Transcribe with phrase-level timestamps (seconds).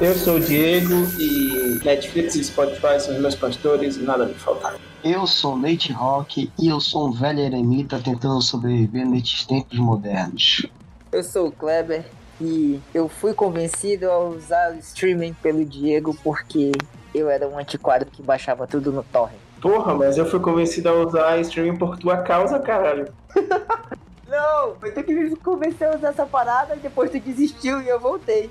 [0.00, 4.34] Eu sou o Diego e Netflix e Spotify são os meus pastores e nada me
[4.34, 4.76] faltar.
[5.02, 10.64] Eu sou Nate Rock e eu sou um velho eremita tentando sobreviver nestes tempos modernos.
[11.10, 12.04] Eu sou o Kleber
[12.40, 16.70] e eu fui convencido a usar o streaming pelo Diego porque
[17.12, 19.40] eu era um antiquário que baixava tudo no torrent.
[19.60, 23.12] Porra, mas eu fui convencido a usar streaming por tua causa, caralho.
[24.28, 27.88] Não, foi tu que me convenceu a usar essa parada e depois tu desistiu e
[27.88, 28.48] eu voltei.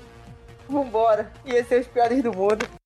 [0.68, 2.77] Vambora, ia ser os piores do mundo.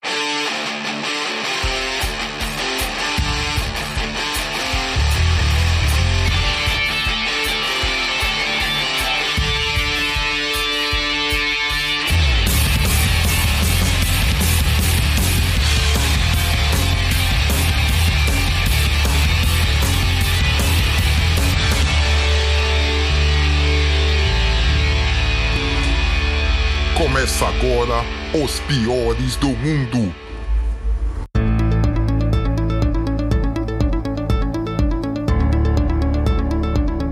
[27.22, 28.02] Começa agora
[28.44, 30.12] os piores do mundo.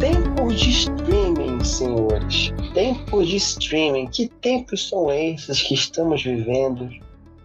[0.01, 2.53] Tempos de streaming, senhores.
[2.75, 4.09] Tempos de streaming.
[4.09, 6.91] Que tempos são esses que estamos vivendo?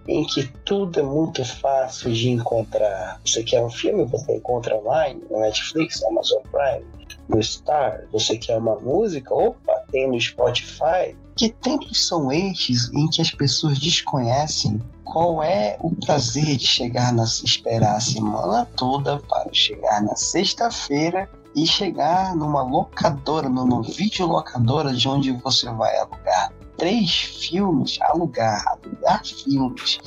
[0.07, 3.21] Em que tudo é muito fácil de encontrar.
[3.23, 6.83] Você quer um filme, você encontra online, no Netflix, Amazon Prime,
[7.29, 8.05] no Star.
[8.11, 9.35] Você quer uma música?
[9.35, 11.15] Opa, tem no Spotify.
[11.35, 17.11] Que tempos são estes em que as pessoas desconhecem qual é o prazer de chegar
[17.11, 24.93] na esperar a semana toda para chegar na sexta-feira e chegar numa locadora, numa videolocadora
[24.93, 29.99] de onde você vai alugar três filmes, alugar, alugar filmes.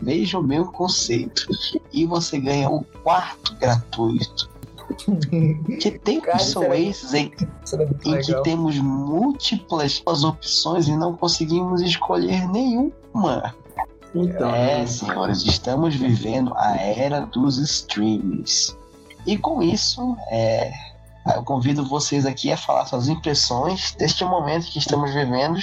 [0.00, 1.46] Veja o meu conceito.
[1.92, 4.48] E você ganha o quarto gratuito.
[5.80, 12.48] Que tempos Cara, esses em, é em que temos múltiplas opções e não conseguimos escolher
[12.48, 13.54] nenhuma?
[14.14, 18.76] Então, É, senhores, estamos vivendo a era dos streams.
[19.26, 20.72] E com isso, é,
[21.36, 25.58] eu convido vocês aqui a falar suas impressões deste momento que estamos vivendo,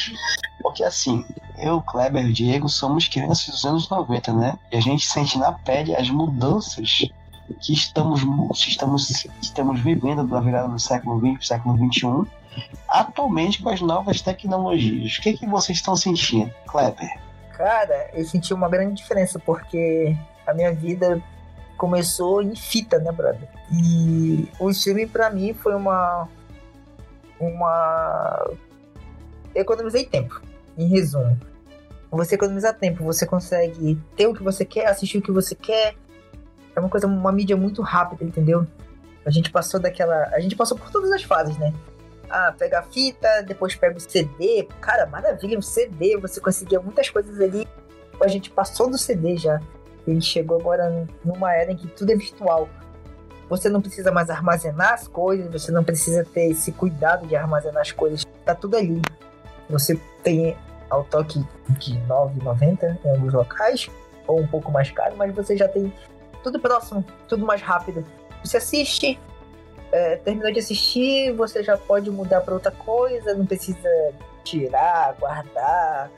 [0.61, 1.25] porque assim,
[1.57, 4.57] eu, Kleber e o Diego somos crianças dos anos 90, né?
[4.71, 7.09] E a gente sente na pele as mudanças
[7.55, 8.21] que estamos,
[8.67, 12.31] estamos, estamos vivendo da virada do século XX para o século XXI,
[12.89, 15.17] atualmente com as novas tecnologias.
[15.17, 17.09] O que, que vocês estão sentindo, Kleber?
[17.53, 20.15] Cara, eu senti uma grande diferença porque
[20.45, 21.21] a minha vida
[21.77, 23.47] começou em fita, né, brother?
[23.71, 26.27] E o streaming pra mim foi uma.
[27.39, 28.51] Uma.
[29.53, 30.41] Eu economizei tempo,
[30.77, 31.37] em resumo.
[32.11, 35.95] Você economiza tempo, você consegue ter o que você quer, assistir o que você quer.
[36.77, 38.67] É uma coisa, uma mídia muito rápida, entendeu?
[39.25, 40.29] A gente passou daquela.
[40.31, 41.73] A gente passou por todas as fases, né?
[42.29, 44.67] Ah, pega a fita, depois pega o CD.
[44.79, 47.67] Cara, maravilha, um CD, você conseguia muitas coisas ali.
[48.21, 49.59] A gente passou do CD já.
[50.07, 52.69] A gente chegou agora numa era em que tudo é virtual.
[53.49, 57.81] Você não precisa mais armazenar as coisas, você não precisa ter esse cuidado de armazenar
[57.81, 58.23] as coisas.
[58.45, 59.01] Tá tudo ali.
[59.67, 60.55] Você tem
[60.91, 63.89] ao toque de R$ 9,90 em alguns locais,
[64.27, 65.91] ou um pouco mais caro, mas você já tem
[66.47, 68.05] tudo próximo, tudo mais rápido.
[68.43, 69.19] Você assiste,
[69.91, 74.13] é, terminou de assistir, você já pode mudar para outra coisa, não precisa
[74.43, 76.09] tirar, guardar.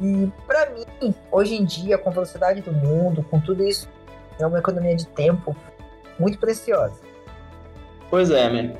[0.00, 3.88] E pra mim, hoje em dia, com a velocidade do mundo, com tudo isso,
[4.38, 5.54] é uma economia de tempo
[6.18, 7.00] muito preciosa.
[8.08, 8.74] Pois é, man.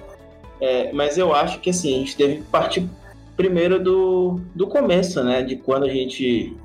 [0.61, 2.89] É, mas eu acho que assim, a gente deve partir
[3.37, 5.43] primeiro do, do começo, né?
[5.43, 6.57] De quando a gente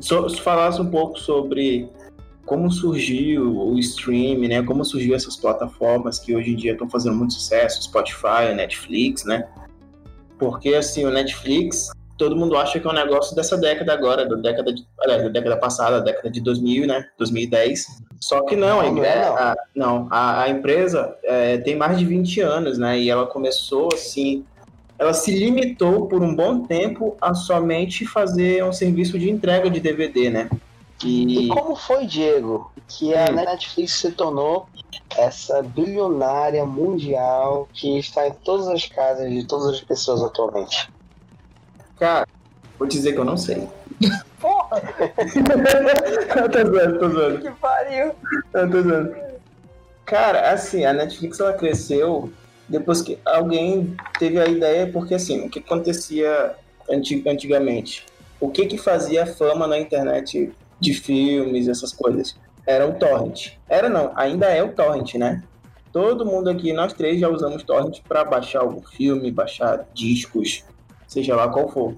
[0.00, 1.88] so, falasse um pouco sobre
[2.50, 4.60] como surgiu o stream, né?
[4.60, 9.46] Como surgiu essas plataformas que hoje em dia estão fazendo muito sucesso, Spotify, Netflix, né?
[10.36, 14.34] Porque assim, o Netflix, todo mundo acha que é um negócio dessa década agora, da
[14.34, 17.06] década de, aliás, da década passada, da década de 2000, né?
[17.16, 17.86] 2010.
[18.20, 19.36] Só que não, não é, não.
[19.36, 22.98] a- não, a, a empresa é, tem mais de 20 anos, né?
[22.98, 24.44] E ela começou assim,
[24.98, 29.78] ela se limitou por um bom tempo a somente fazer um serviço de entrega de
[29.78, 30.50] DVD, né?
[31.04, 33.36] E E como foi, Diego, que a Hum.
[33.36, 34.68] Netflix se tornou
[35.16, 40.88] essa bilionária mundial que está em todas as casas de todas as pessoas atualmente?
[41.98, 42.26] cara,
[42.78, 43.68] vou dizer que eu não sei.
[44.40, 44.80] Porra,
[46.50, 47.38] tô zoando, tô zoando.
[47.40, 48.12] que pariu!
[48.54, 49.14] Eu tô zoando.
[50.06, 52.32] Cara, assim, a Netflix ela cresceu
[52.68, 56.54] depois que alguém teve a ideia, porque assim, o que acontecia
[56.88, 58.06] anti- antigamente?
[58.40, 62.36] O que que fazia fama na internet de filmes, essas coisas?
[62.66, 63.52] Era o torrent.
[63.68, 65.42] Era não, ainda é o torrent, né?
[65.92, 70.64] Todo mundo aqui, nós três já usamos torrent para baixar algum filme, baixar discos,
[71.08, 71.94] seja lá qual for.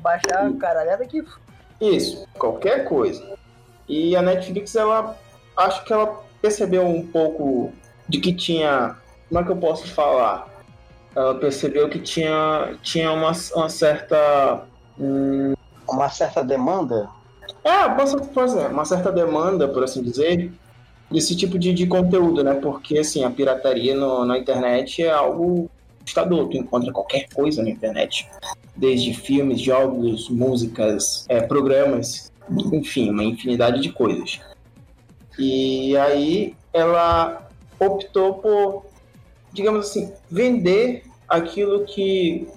[0.00, 1.24] Baixar caralhada que.
[1.80, 3.36] Isso, qualquer coisa.
[3.88, 5.16] E a Netflix, ela
[5.56, 7.72] acho que ela percebeu um pouco
[8.08, 8.96] de que tinha.
[9.28, 10.48] Como é que eu posso falar?
[11.14, 14.64] Ela percebeu que tinha, tinha uma, uma certa.
[14.98, 15.54] Hum...
[15.88, 17.08] Uma certa demanda?
[17.68, 20.50] É, posso fazer, uma certa demanda, por assim dizer,
[21.10, 22.54] desse tipo de, de conteúdo, né?
[22.54, 25.70] Porque assim, a pirataria no, na internet é algo
[26.02, 26.48] assustador.
[26.48, 28.26] Tu encontra qualquer coisa na internet,
[28.74, 32.32] desde filmes, jogos, músicas, é, programas,
[32.72, 34.40] enfim, uma infinidade de coisas.
[35.38, 38.86] E aí ela optou por,
[39.52, 42.48] digamos assim, vender aquilo que.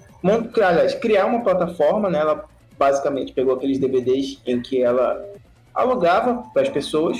[0.56, 2.20] Aliás, criar uma plataforma, né?
[2.20, 2.48] Ela
[2.82, 5.24] basicamente pegou aqueles DVDs em que ela
[5.72, 7.16] alugava para as pessoas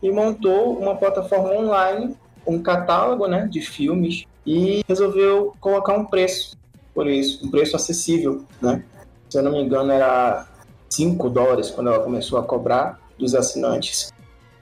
[0.00, 2.16] e montou uma plataforma online,
[2.46, 6.56] um catálogo né, de filmes e resolveu colocar um preço
[6.94, 8.84] por isso, um preço acessível, né?
[9.28, 10.46] Se eu não me engano era
[10.88, 14.12] 5 dólares quando ela começou a cobrar dos assinantes.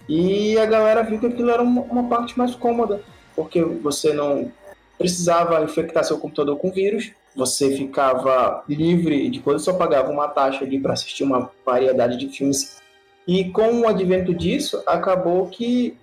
[0.09, 3.03] E a galera viu que aquilo era uma, uma parte mais cômoda,
[3.37, 4.51] porque você não
[4.97, 10.65] precisava infectar seu computador com vírus, você ficava livre de coisas, só pagava uma taxa
[10.65, 12.81] ali para assistir uma variedade de filmes.
[13.27, 15.97] E com o advento disso, acabou que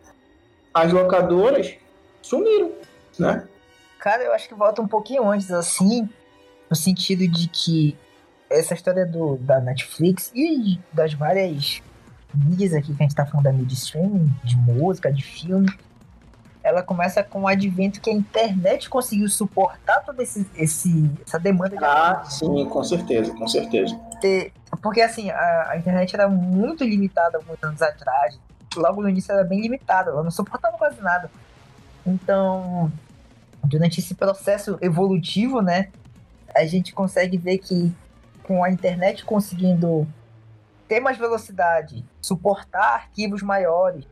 [0.73, 1.73] as locadoras
[2.21, 2.71] sumiram,
[3.19, 3.47] né?
[3.99, 6.07] Cara, eu acho que volta um pouquinho antes, assim,
[6.69, 7.97] no sentido de que
[8.49, 11.81] essa história do, da Netflix e das várias
[12.33, 15.67] mídias aqui que a gente tá falando da mídia streaming, de música, de filme,
[16.67, 21.77] ela começa com o advento que a internet conseguiu suportar toda esse, esse, essa demanda
[21.77, 23.97] de Ah, sim, com certeza, com certeza.
[24.81, 28.37] Porque assim, a, a, internet era muito limitada alguns anos atrás.
[28.75, 31.31] Logo no início era bem limitada, ela não suportava quase nada.
[32.05, 32.91] Então,
[33.63, 35.87] durante esse processo evolutivo, né,
[36.53, 37.95] a gente consegue ver que
[38.43, 40.05] com a internet conseguindo
[40.85, 44.05] ter mais velocidade, suportar arquivos maiores,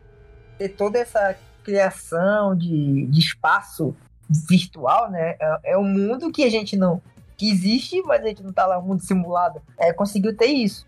[0.58, 3.96] ter toda essa criação de, de espaço
[4.30, 5.36] virtual, né?
[5.40, 7.02] É, é um mundo que a gente não.
[7.36, 9.62] que existe, mas a gente não tá lá, um mundo simulado.
[9.78, 10.86] É, conseguiu ter isso.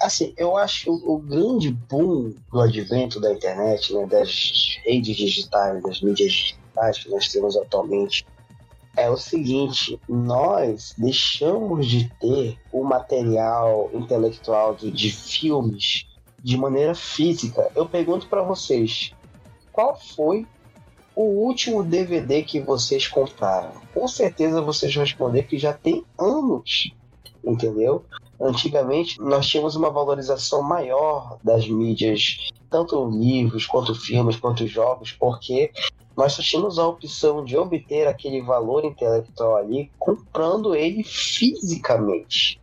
[0.00, 6.00] Assim, eu acho o grande boom do advento da internet, né, das redes digitais, das
[6.00, 8.24] mídias digitais que nós temos atualmente,
[8.96, 16.06] é o seguinte: nós deixamos de ter o material intelectual de, de filmes
[16.42, 17.70] de maneira física.
[17.74, 19.12] Eu pergunto para vocês:
[19.78, 20.44] qual foi
[21.14, 23.70] o último DVD que vocês compraram?
[23.94, 26.90] Com certeza vocês vão responder que já tem anos,
[27.44, 28.04] entendeu?
[28.40, 35.70] Antigamente nós tínhamos uma valorização maior das mídias, tanto livros quanto filmes quanto jogos, porque
[36.16, 42.60] nós só tínhamos a opção de obter aquele valor intelectual ali comprando ele fisicamente.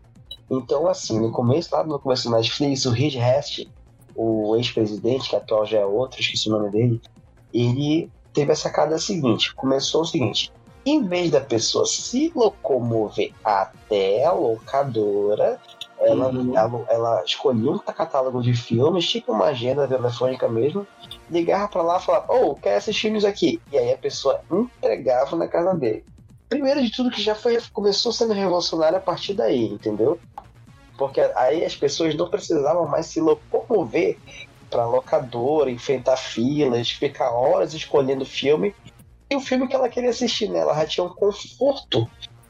[0.51, 3.69] Então, assim, no começo, lá no começo do Netflix, o Reed Hast,
[4.15, 7.01] o ex-presidente, que atual já é outro, esqueci o nome dele,
[7.53, 10.51] ele teve a sacada seguinte: começou o seguinte.
[10.85, 15.59] Em vez da pessoa se locomover até a locadora,
[15.99, 16.55] ela, uhum.
[16.55, 20.85] ela, ela escolhia um catálogo de filmes, tipo uma agenda telefônica mesmo,
[21.29, 23.59] ligava para lá e falava, oh, quer esses filmes aqui?
[23.71, 26.05] E aí a pessoa entregava na casa dele.
[26.47, 30.19] Primeiro de tudo que já foi, começou sendo revolucionário a partir daí, entendeu?
[30.97, 34.17] Porque aí as pessoas não precisavam mais se locomover
[34.69, 38.75] para locadora, enfrentar filas, ficar horas escolhendo filme.
[39.29, 40.59] E o filme que ela queria assistir, né?
[40.59, 42.09] Ela já tinha um conforto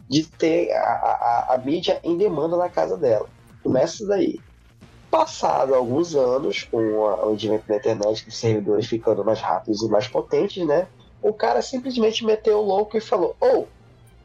[0.10, 3.28] de ter a, a, a mídia em demanda na casa dela.
[3.64, 4.40] Começa daí.
[5.10, 10.08] Passado alguns anos, com o advento da internet, os servidores ficando mais rápidos e mais
[10.08, 10.88] potentes, né?
[11.22, 13.66] O cara simplesmente meteu o louco e falou: Oh,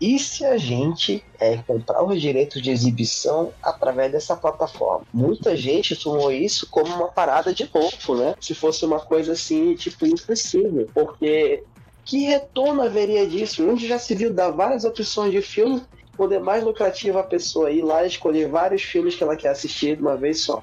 [0.01, 5.05] e se a gente é, comprar os direitos de exibição através dessa plataforma?
[5.13, 8.35] Muita gente tomou isso como uma parada de louco, né?
[8.41, 10.89] Se fosse uma coisa assim, tipo, impossível.
[10.95, 11.63] Porque
[12.05, 13.69] que retorno haveria disso?
[13.69, 15.83] Onde já se viu dar várias opções de filme
[16.17, 19.97] poder mais lucrativo a pessoa ir lá e escolher vários filmes que ela quer assistir
[19.97, 20.63] de uma vez só.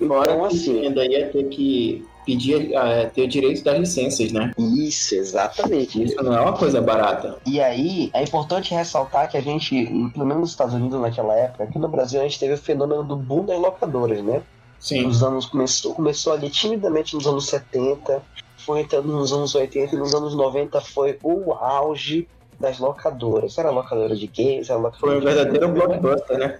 [0.00, 4.52] Embora então, assim, ainda ia ter que pedir uh, ter o direito das licenças, né?
[4.58, 6.04] Isso, exatamente.
[6.04, 7.38] Isso não é uma coisa barata.
[7.46, 11.64] E aí, é importante ressaltar que a gente, pelo menos nos Estados Unidos naquela época,
[11.64, 14.42] aqui no Brasil a gente teve o fenômeno do boom das locadoras, né?
[14.78, 15.04] Sim.
[15.04, 18.20] Nos anos, começou, começou ali timidamente nos anos 70,
[18.58, 22.28] foi entrando nos anos 80 e nos anos 90 foi o auge
[22.60, 23.56] das locadoras.
[23.56, 26.58] Era locadora de games, era locadora Foi um verdadeiro blockbuster, né?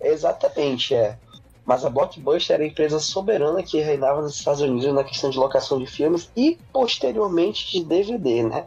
[0.00, 1.18] Exatamente, é.
[1.66, 5.38] Mas a Blockbuster era a empresa soberana que reinava nos Estados Unidos na questão de
[5.38, 8.66] locação de filmes e posteriormente de DVD, né?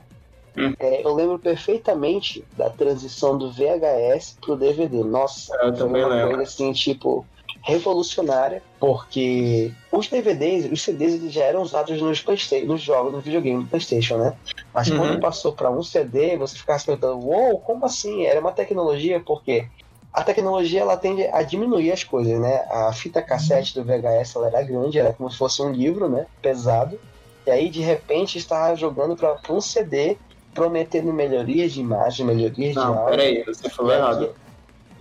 [0.58, 0.74] Hum.
[0.79, 5.03] É, eu lembro perfeitamente da transição do VHS pro DVD.
[5.03, 6.29] Nossa, Eu também uma lembro.
[6.36, 7.25] coisa assim, tipo,
[7.63, 13.22] revolucionária, porque os DVDs, os CDs, eles já eram usados nos, Playsta nos jogos, no
[13.22, 14.38] videogame do PlayStation, né?
[14.74, 14.98] Mas Uhum.
[14.98, 18.25] quando passou para um CD, você ficava se perguntando, uou, como assim?
[18.25, 19.65] Era uma tecnologia, porque
[20.13, 22.65] a tecnologia ela tende a diminuir as coisas, né?
[22.69, 26.25] A fita cassete do VHS ela era grande, era como se fosse um livro, né?
[26.41, 26.99] Pesado.
[27.45, 30.17] E aí, de repente, estava jogando para um CD,
[30.53, 33.09] prometendo melhorias de imagem, melhorias de Não, áudio.
[33.11, 34.35] peraí, você falou errado.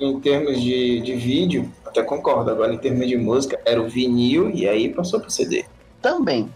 [0.00, 2.50] Em termos de, de vídeo, até concordo.
[2.50, 5.64] Agora, em termos de música, era o vinil e aí passou pro CD.
[6.00, 6.48] Também.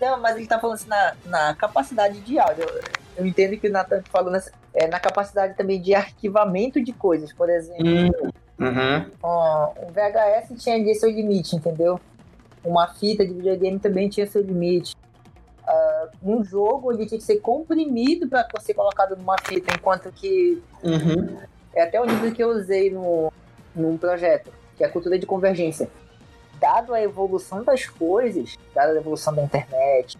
[0.00, 2.66] Não, mas ele tá falando assim na, na capacidade de áudio.
[3.16, 7.32] Eu, entendo que o Nathan falou nessa, é, na capacidade também de arquivamento de coisas.
[7.32, 9.06] Por exemplo, Uhum.
[9.22, 11.98] ó, um VHS tinha ali seu limite, entendeu?
[12.64, 14.94] Uma fita de videogame também tinha seu limite.
[15.66, 20.62] Ah, um jogo ele tinha que ser comprimido para ser colocado numa fita, enquanto que
[20.82, 21.38] Uhum.
[21.74, 23.32] é até o livro que eu usei no,
[23.74, 25.88] num projeto, que é a cultura de convergência.
[26.60, 30.18] Dado a evolução das coisas, dada a evolução da internet,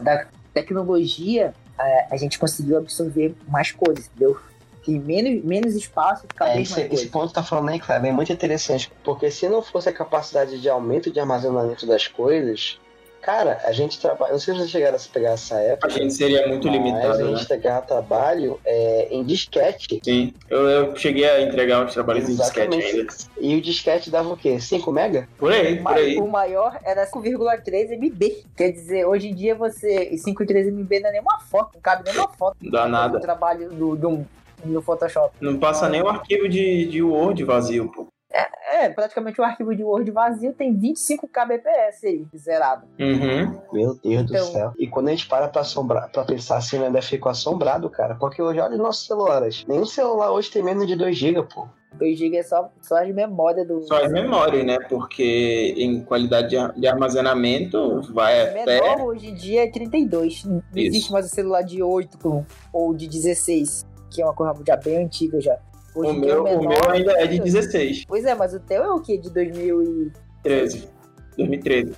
[0.00, 1.52] da tecnologia,
[1.82, 4.38] a, a gente conseguiu absorver mais coisas, entendeu?
[4.84, 8.14] Tem menos, menos espaço, fica É, esse, esse ponto que tá falando aí, Cleber, é
[8.14, 8.90] muito interessante.
[9.04, 12.80] Porque se não fosse a capacidade de aumento de armazenamento das coisas,
[13.22, 14.32] cara, a gente trabalha.
[14.32, 15.90] Não sei se vocês chegaram a se pegar essa A época.
[15.90, 17.36] gente seria muito mas limitado, a né?
[17.36, 20.00] gente pegava trabalho é, em disquete.
[20.04, 20.34] Sim.
[20.50, 23.00] Eu, eu cheguei a entregar uns trabalhos em disquete Exatamente.
[23.00, 23.14] ainda.
[23.40, 24.58] E o disquete dava o quê?
[24.60, 25.28] 5 mega?
[25.38, 26.16] Por aí, por Mas aí.
[26.18, 28.44] o maior era 5,3 MB.
[28.56, 30.10] Quer dizer, hoje em dia você.
[30.14, 32.56] 5,3 MB não é nem uma foto, não cabe nem uma foto.
[32.60, 33.20] Não dá nada.
[33.20, 34.26] trabalho do, do,
[34.64, 35.34] no Photoshop.
[35.40, 38.11] Não passa nem o arquivo de, de Word vazio, pô.
[38.34, 42.86] É, praticamente o arquivo de Word vazio tem 25 kbps aí, zerado.
[42.98, 43.60] Uhum.
[43.72, 44.72] Meu Deus do Então- céu.
[44.78, 48.14] E quando a gente para pra, assombrar, pra pensar assim, eu ainda fico assombrado, cara.
[48.14, 49.64] Porque hoje, olha os nossos celulares.
[49.68, 51.68] Nenhum celular hoje tem menos de 2 GB, pô.
[51.94, 53.82] 2 GB é só, só as memórias do.
[53.82, 54.78] Só as memórias, né?
[54.88, 58.80] Porque em qualidade de ar- de armazenamento vai O até.
[58.80, 60.44] menor hoje em dia é 32.
[60.44, 64.54] Não existe mais o celular de 8 com- ou de 16, que é uma coisa
[64.66, 65.58] já bem antiga já.
[65.94, 67.52] Hoje O dia meu, o menor meu ainda é de 32.
[67.52, 69.18] 16, Pois é, mas o teu é o quê?
[69.18, 70.12] De 2000 e...
[70.42, 70.88] 13,
[71.36, 71.92] 2013.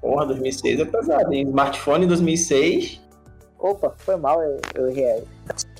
[0.00, 1.46] Porra, 2006 é pesado, hein?
[1.46, 3.00] Smartphone 2006
[3.58, 5.22] Opa, foi mal, eu, eu errei.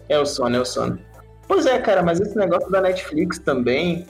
[0.09, 0.99] é o sono, é o sono.
[1.49, 4.07] Pois é, cara, mas esse negócio da Netflix também,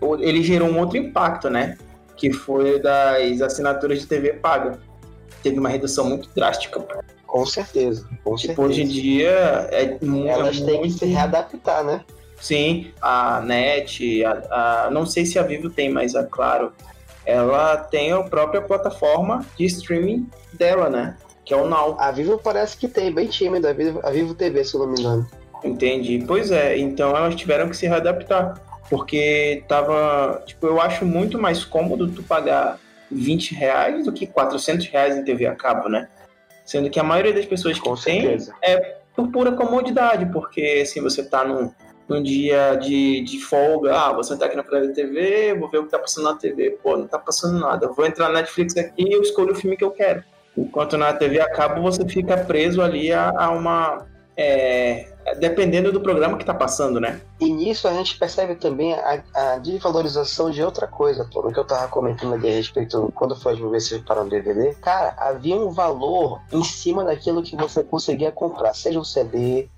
[0.00, 1.78] o- ele gerou um outro impacto, né?
[2.14, 4.78] Que foi das assinaturas de TV paga.
[5.42, 6.78] Teve uma redução muito drástica.
[6.78, 6.94] pô.
[7.26, 8.02] Com certeza.
[8.22, 8.62] Com Tipo, certeza.
[8.68, 9.30] hoje em dia
[9.72, 12.04] é mu- Elas é têm que muito- se readaptar, né?
[12.40, 16.72] Sim, a NET, a, a- não sei se a Vivo tem, mas a Claro,
[17.24, 21.16] ela tem a própria plataforma de streaming dela, né?
[21.44, 24.34] Que é o Now, A Vivo parece que tem, bem tímida, a Vivo, a Vivo
[24.34, 25.26] TV, se eu não me engano.
[25.64, 26.22] entende?
[26.26, 28.54] Pois é, então elas tiveram que se readaptar,
[28.90, 32.78] porque tava, tipo, eu acho muito mais cômodo tu pagar
[33.10, 36.08] 20 reais do que 400 reais em TV a cabo, né?
[36.64, 38.52] Sendo que a maioria das pessoas que Com tem certeza.
[39.14, 41.70] por pura comodidade, porque assim, você tá num,
[42.08, 45.78] num dia de, de folga, ah, vou sentar aqui na frente da TV, vou ver
[45.78, 48.76] o que tá passando na TV, pô, não tá passando nada, vou entrar na Netflix
[48.76, 50.22] aqui e eu escolho o filme que eu quero.
[50.56, 54.06] Enquanto na TV a cabo você fica preso ali a, a uma.
[54.36, 57.20] é, dependendo do programa que tá passando, né?
[57.40, 61.64] E nisso a gente percebe também a, a desvalorização de outra coisa, pô, que eu
[61.64, 64.74] tava comentando ali a respeito quando foi ver se para um DVD.
[64.74, 69.68] Cara, havia um valor em cima daquilo que você conseguia comprar, seja um CD,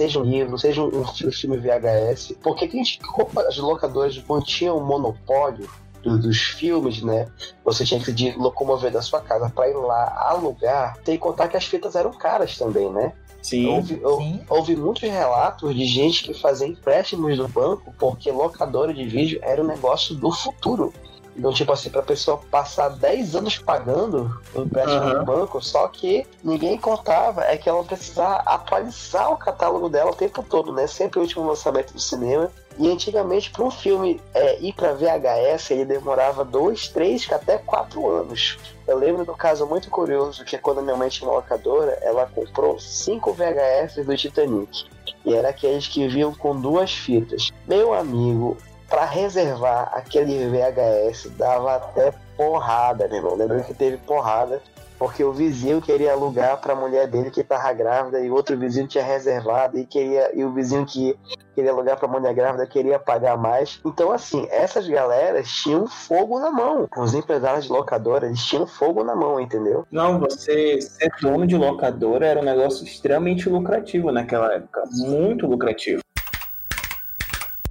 [0.00, 2.32] seja um livro, seja um, um filme VHS.
[2.42, 5.68] Porque que a gente, como as locadoras mantinham o monopólio
[6.02, 7.28] do- dos filmes, né?
[7.64, 10.96] Você tinha que se locomover da sua casa para ir lá alugar.
[11.04, 13.12] Tem que contar que as fitas eram caras também, né?
[13.42, 13.66] Sim.
[13.68, 14.40] Houve, houve, Sim.
[14.48, 19.62] houve muitos relatos de gente que fazia empréstimos do banco porque locadora de vídeo era
[19.62, 20.94] um negócio do futuro.
[21.40, 25.20] Então, tipo assim, pra pessoa passar 10 anos pagando o empréstimo Aham.
[25.20, 30.14] do banco, só que ninguém contava é que ela precisava atualizar o catálogo dela o
[30.14, 30.86] tempo todo, né?
[30.86, 32.50] Sempre o último lançamento do cinema.
[32.78, 38.06] E antigamente, para um filme é, ir para VHS, ele demorava dois, três, até quatro
[38.06, 38.58] anos.
[38.86, 42.78] Eu lembro do caso muito curioso que quando minha mãe tinha uma locadora, ela comprou
[42.78, 44.84] cinco VHS do Titanic.
[45.24, 47.50] E era aqueles que vinham com duas fitas.
[47.66, 48.58] Meu amigo,
[48.90, 53.36] para reservar aquele VHS dava até porrada, meu irmão.
[53.36, 54.60] Lembro que teve porrada
[55.00, 58.86] porque o vizinho queria alugar para a mulher dele que estava grávida e outro vizinho
[58.86, 61.18] tinha reservado e queria e o vizinho que
[61.54, 63.80] queria alugar pra mulher grávida, queria pagar mais.
[63.82, 66.86] Então, assim, essas galeras tinham fogo na mão.
[66.98, 69.86] Os empresários de locadora, eles tinham fogo na mão, entendeu?
[69.90, 74.82] Não, você ser dono de locadora era um negócio extremamente lucrativo naquela época.
[74.90, 76.02] Muito lucrativo.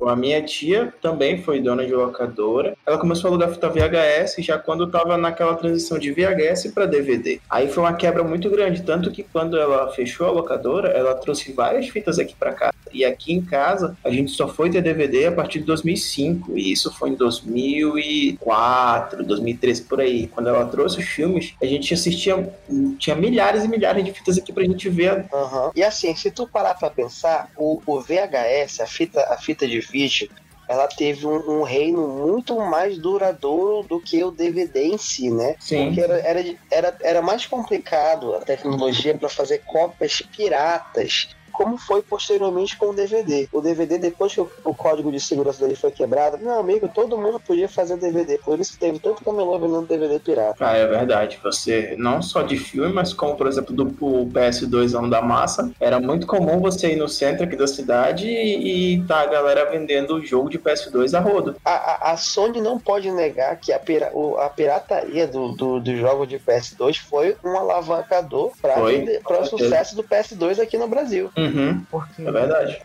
[0.07, 2.75] A minha tia também foi dona de locadora.
[2.85, 7.39] Ela começou a alugar fita VHS já quando estava naquela transição de VHS para DVD.
[7.49, 11.51] Aí foi uma quebra muito grande, tanto que quando ela fechou a locadora, ela trouxe
[11.51, 12.73] várias fitas aqui para casa.
[12.91, 16.57] E aqui em casa, a gente só foi ter DVD a partir de 2005.
[16.57, 20.27] E isso foi em 2004, 2013, por aí.
[20.27, 22.51] Quando ela trouxe os filmes, a gente assistia,
[22.97, 25.25] tinha milhares e milhares de fitas aqui pra gente ver.
[25.31, 25.71] Uhum.
[25.75, 29.81] E assim, se tu parar pra pensar, o, o VHS, a fita, a fita de
[29.89, 30.29] vídeo,
[30.67, 35.55] ela teve um, um, reino muito mais duradouro do que o DVD em si, né?
[35.59, 35.85] Sim.
[35.85, 41.29] Porque era, era, era, era mais complicado a tecnologia para fazer cópias piratas
[41.59, 43.49] como foi posteriormente com o DVD.
[43.51, 47.17] O DVD, depois que o, o, código de segurança dele foi quebrado, meu amigo, todo
[47.17, 48.37] mundo podia fazer DVD.
[48.37, 50.55] Por isso que teve tanto camelô vendendo DVD pirata.
[50.57, 51.37] Ah, é verdade.
[51.43, 55.99] Você, não só de filme, mas como, por exemplo, do PS2 ano da massa, era
[55.99, 60.15] muito comum você ir no centro aqui da cidade e, e tá a galera vendendo
[60.15, 61.57] o jogo de PS2 a rodo.
[61.65, 65.81] A, a, a Sony não pode negar que a, pira, o, a pirataria do, do,
[65.81, 71.29] do jogo de PS2 foi um alavancador para o sucesso do PS2 aqui no Brasil.
[71.35, 71.48] Hum.
[71.49, 71.83] Uhum.
[71.89, 72.81] Porque é verdade.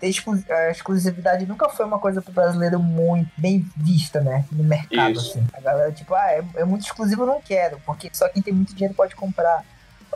[0.50, 4.44] a exclusividade nunca foi uma coisa pro brasileiro muito bem vista, né?
[4.50, 5.30] No mercado, Isso.
[5.30, 5.46] assim.
[5.52, 8.54] A galera, tipo, ah, é, é muito exclusivo, eu não quero, porque só quem tem
[8.54, 9.64] muito dinheiro pode comprar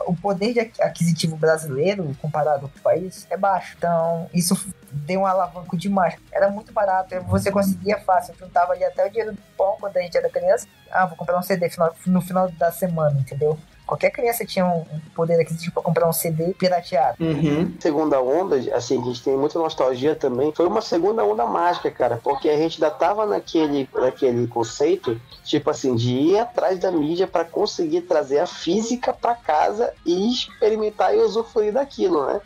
[0.05, 3.75] o poder de aquisitivo brasileiro, comparado com o país, é baixo.
[3.77, 4.55] Então, isso
[4.91, 6.15] deu um alavanco demais.
[6.31, 8.33] Era muito barato, você conseguia fácil.
[8.39, 10.67] Juntava ali até o dinheiro do pão quando a gente era criança.
[10.91, 11.69] Ah, vou comprar um CD
[12.05, 13.57] no final da semana, entendeu?
[13.89, 17.17] Qualquer criança tinha um poder aquisitivo para comprar um CD pirateado.
[17.19, 17.73] Uhum.
[17.79, 20.53] Segunda onda, assim, a gente tem muita nostalgia também.
[20.53, 25.71] Foi uma segunda onda mágica, cara, porque a gente ainda tava naquele, naquele conceito, tipo
[25.71, 31.15] assim, de ir atrás da mídia para conseguir trazer a física para casa e experimentar
[31.15, 32.39] e usufruir daquilo, né?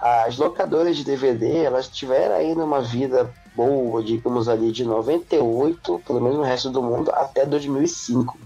[0.00, 6.20] As locadoras de DVD, elas tiveram ainda uma vida boa, digamos ali, de 98, pelo
[6.20, 8.36] menos no resto do mundo, até 2005.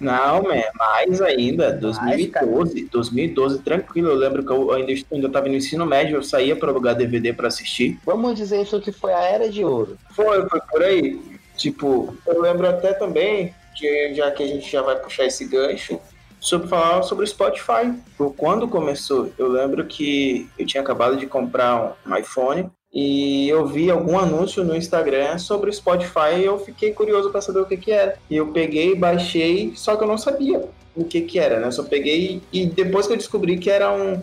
[0.00, 4.08] Não, man, mais ainda, 2012, mais, 2012, tranquilo.
[4.08, 7.32] Eu lembro que eu ainda, ainda estava no ensino médio, eu saía para alugar DVD
[7.32, 7.98] para assistir.
[8.04, 9.98] Vamos dizer então que foi a era de ouro.
[10.10, 11.20] Foi, foi por aí.
[11.56, 16.00] Tipo, eu lembro até também, que já que a gente já vai puxar esse gancho,
[16.40, 17.92] sobre falar sobre o Spotify.
[18.36, 23.90] Quando começou, eu lembro que eu tinha acabado de comprar um iPhone e eu vi
[23.90, 27.76] algum anúncio no Instagram sobre o Spotify e eu fiquei curioso para saber o que
[27.76, 28.16] que era.
[28.30, 31.68] E eu peguei, baixei, só que eu não sabia o que que era, né?
[31.68, 34.20] Eu só peguei e depois que eu descobri que era um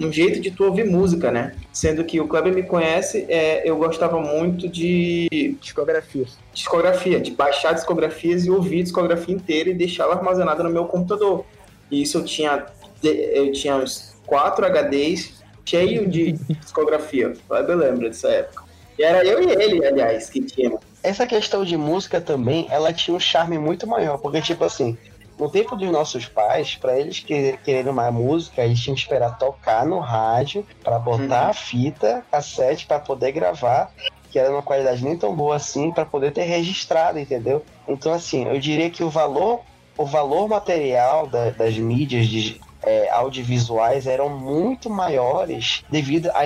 [0.00, 1.54] um jeito de tu ouvir música, né?
[1.72, 6.36] Sendo que o Kleber me conhece, é, eu gostava muito de discografias.
[6.52, 11.44] Discografia, de baixar discografias e ouvir a discografia inteira e deixá-la armazenada no meu computador.
[11.90, 12.66] E isso eu tinha
[13.02, 15.33] eu tinha uns quatro HDs
[15.64, 17.32] cheio de discografia.
[17.50, 18.64] Eu lembro dessa época.
[18.98, 20.78] E era eu e ele, aliás, que tinha.
[21.02, 24.96] Essa questão de música também, ela tinha um charme muito maior, porque, tipo assim,
[25.38, 29.84] no tempo dos nossos pais, para eles quererem uma música, eles tinham que esperar tocar
[29.84, 31.50] no rádio, para botar uhum.
[31.50, 33.92] a fita, cassete, para poder gravar,
[34.30, 37.64] que era uma qualidade nem tão boa assim, para poder ter registrado, entendeu?
[37.86, 39.60] Então, assim, eu diria que o valor
[39.96, 46.44] o valor material da, das mídias de, é, audiovisuais eram muito maiores devido à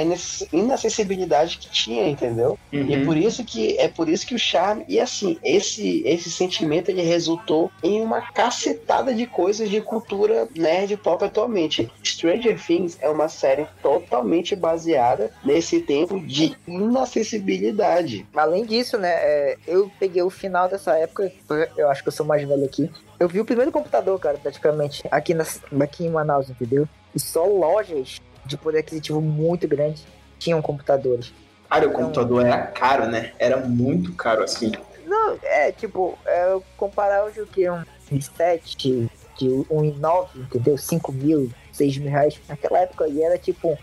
[0.53, 2.59] inacessibilidade que tinha, entendeu?
[2.73, 2.91] Uhum.
[2.91, 6.91] E por isso que é por isso que o charme e assim esse esse sentimento
[6.91, 11.91] ele resultou em uma cacetada de coisas de cultura nerd pop atualmente.
[12.05, 18.27] Stranger Things é uma série totalmente baseada nesse tempo de inacessibilidade.
[18.35, 21.33] Além disso, né, é, eu peguei o final dessa época,
[21.77, 22.91] eu acho que eu sou mais velho aqui.
[23.19, 25.45] Eu vi o primeiro computador, cara, praticamente, aqui, na,
[25.83, 26.89] aqui em Manaus, entendeu?
[27.15, 30.07] E só lojas de poder aquisitivo muito grande
[30.39, 31.33] tinham computadores.
[31.69, 33.33] Cara, o então, computador era caro, né?
[33.39, 34.73] Era muito caro, assim.
[35.05, 37.69] Não, é, tipo, é, comparar hoje o que?
[37.69, 39.11] Um i7 de
[39.47, 40.79] 1,9, entendeu?
[40.79, 42.41] 5 mil, 6 mil reais.
[42.49, 43.77] Naquela época aí era tipo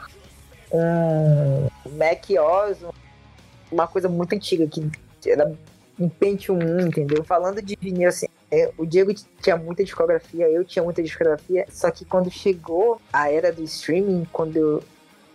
[0.72, 1.68] um
[1.98, 2.80] Mac OS,
[3.72, 4.90] uma coisa muito antiga, que
[5.28, 5.52] era
[6.00, 7.24] um Pentium 1, entendeu?
[7.24, 11.90] Falando de vinil, assim, é, o Diego tinha muita discografia, eu tinha muita discografia, só
[11.90, 14.84] que quando chegou a era do streaming, quando eu,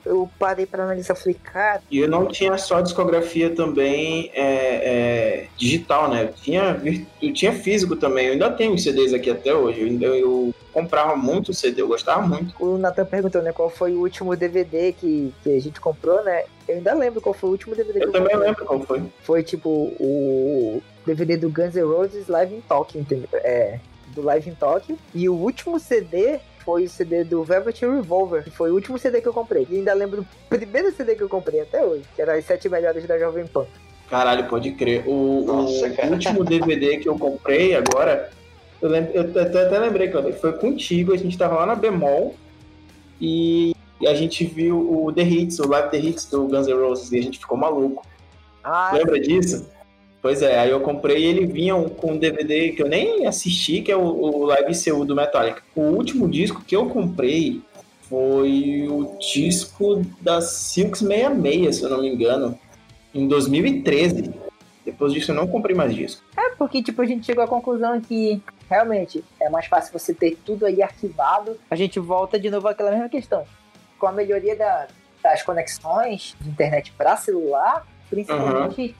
[0.05, 1.83] eu parei pra analisar, falei, cara.
[1.90, 6.25] E eu não tinha só discografia também é, é, digital, né?
[6.25, 6.81] Eu tinha,
[7.20, 8.27] eu tinha físico também.
[8.27, 9.81] Eu ainda tenho CDs aqui até hoje.
[9.81, 12.55] Eu, ainda, eu comprava muito CD, eu gostava muito.
[12.59, 16.44] O Nathan perguntou, né, qual foi o último DVD que, que a gente comprou, né?
[16.66, 18.49] Eu ainda lembro qual foi o último DVD eu que eu também comprei.
[18.49, 19.03] lembro qual foi.
[19.23, 23.29] Foi tipo o DVD do Guns N' Roses Live in Tokyo, entendeu?
[23.35, 23.79] É,
[24.15, 24.99] do Live in Tokyo.
[25.15, 29.21] E o último CD foi o CD do Velvet Revolver, que foi o último CD
[29.21, 29.67] que eu comprei.
[29.71, 32.69] E ainda lembro do primeiro CD que eu comprei até hoje, que era as sete
[32.69, 33.67] melhores da Jovem Pan.
[34.09, 35.05] Caralho, pode crer.
[35.07, 36.11] O, Nossa, o cara.
[36.11, 38.31] último DVD que eu comprei agora,
[38.83, 42.35] eu, lembro, eu até, até lembrei, Cláudio, foi contigo, a gente tava lá na Bemol
[43.21, 43.73] e
[44.07, 47.19] a gente viu o The Hits, o Live The Hits do Guns N' Roses, e
[47.19, 48.05] a gente ficou maluco.
[48.65, 49.69] Ah, Lembra disso?
[50.22, 53.80] Pois é, aí eu comprei e ele vinha com um DVD que eu nem assisti,
[53.80, 55.62] que é o, o Live CU do Metallica.
[55.74, 57.62] O último disco que eu comprei
[58.02, 62.59] foi o disco da Silks 66, se eu não me engano,
[63.14, 64.30] em 2013.
[64.85, 66.22] Depois disso eu não comprei mais disco.
[66.37, 70.37] É porque, tipo, a gente chegou à conclusão que realmente é mais fácil você ter
[70.44, 71.56] tudo aí arquivado.
[71.70, 73.44] A gente volta de novo àquela mesma questão.
[73.98, 74.88] Com a melhoria da-
[75.22, 78.96] das conexões de internet para celular, principalmente,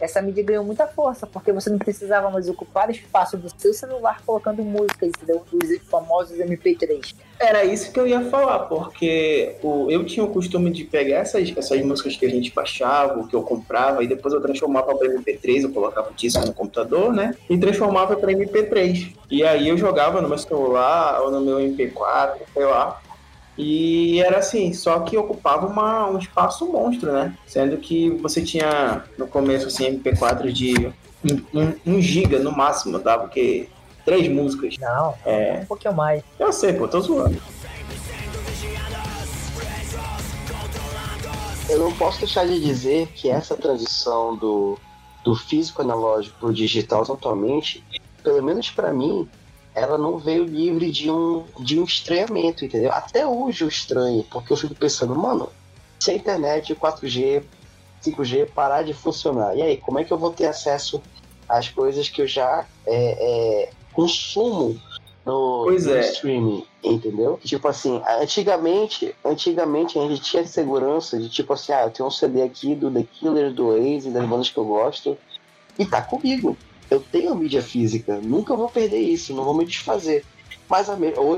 [0.00, 4.20] essa mídia ganhou muita força, porque você não precisava mais ocupar espaço do seu celular
[4.26, 5.42] colocando músicas, entendeu?
[5.52, 7.14] Os famosos MP3.
[7.40, 11.52] Era isso que eu ia falar, porque o- eu tinha o costume de pegar essas,
[11.56, 15.64] essas músicas que a gente baixava, que eu comprava, e depois eu transformava para MP3,
[15.64, 17.34] eu colocava o disco no computador, né?
[17.50, 19.08] E transformava para MP3.
[19.30, 23.00] E aí eu jogava no meu celular ou no meu MP4, sei lá.
[23.56, 27.36] E era assim, só que ocupava uma, um espaço monstro, né?
[27.46, 30.92] Sendo que você tinha no começo assim, MP4 de 1
[31.24, 33.68] um, um, um giga no máximo, dava o quê?
[34.04, 34.76] Três músicas.
[34.78, 35.60] Não, É.
[35.62, 36.22] um pouquinho mais.
[36.38, 37.40] Eu sei, pô, tô zoando.
[41.68, 44.78] Eu não posso deixar de dizer que essa transição do,
[45.24, 47.82] do físico analógico pro digital totalmente,
[48.22, 49.26] pelo menos pra mim,
[49.74, 52.92] ela não veio livre de um, de um estranhamento, entendeu?
[52.92, 55.50] Até hoje eu estranho, porque eu fico pensando, mano,
[55.98, 57.42] se a internet 4G,
[58.02, 61.02] 5G parar de funcionar, e aí, como é que eu vou ter acesso
[61.48, 64.80] às coisas que eu já é, é, consumo
[65.26, 66.00] no, no é.
[66.00, 67.40] streaming, entendeu?
[67.42, 72.12] Tipo assim, antigamente, antigamente a gente tinha segurança de tipo assim, ah, eu tenho um
[72.12, 75.18] CD aqui do The Killers, do Oasis, das bandas que eu gosto,
[75.78, 76.56] e tá comigo.
[76.90, 80.24] Eu tenho mídia física, nunca vou perder isso, não vou me desfazer.
[80.68, 80.88] Mas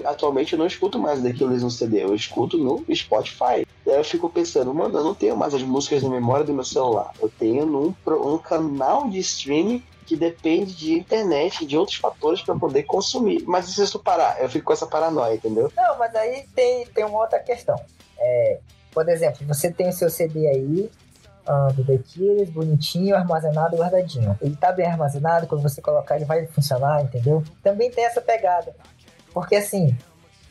[0.05, 3.67] atualmente eu não escuto mais Killers no CD, eu escuto no Spotify.
[3.85, 6.55] E aí eu fico pensando, mano, eu não tenho mais as músicas na memória do
[6.55, 7.13] meu celular.
[7.21, 12.55] Eu tenho num um canal de streaming que depende de internet de outros fatores para
[12.55, 13.43] poder consumir.
[13.47, 14.41] Mas e se isso parar?
[14.41, 15.71] Eu fico com essa paranoia, entendeu?
[15.77, 17.77] Não, mas aí tem, tem uma outra questão.
[18.19, 18.59] É,
[18.93, 20.91] por exemplo, você tem o seu CD aí,
[21.47, 24.37] ah, do The Killers, bonitinho, armazenado, guardadinho.
[24.41, 27.43] Ele tá bem armazenado, quando você colocar ele vai funcionar, entendeu?
[27.63, 28.75] Também tem essa pegada.
[29.33, 29.97] Porque assim,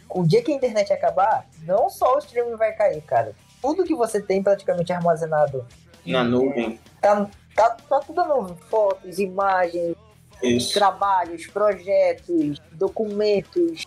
[0.10, 3.34] o dia que a internet acabar, não só o streaming vai cair, cara.
[3.62, 5.66] Tudo que você tem praticamente armazenado
[6.06, 6.80] Na nuvem.
[7.02, 8.56] tá, tá, tá tudo novo.
[8.70, 9.96] Fotos, imagens,
[10.42, 10.74] Isso.
[10.74, 13.86] trabalhos, projetos, documentos,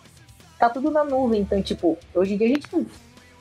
[0.59, 1.41] tá tudo na nuvem.
[1.41, 2.85] Então, tipo, hoje em dia a gente não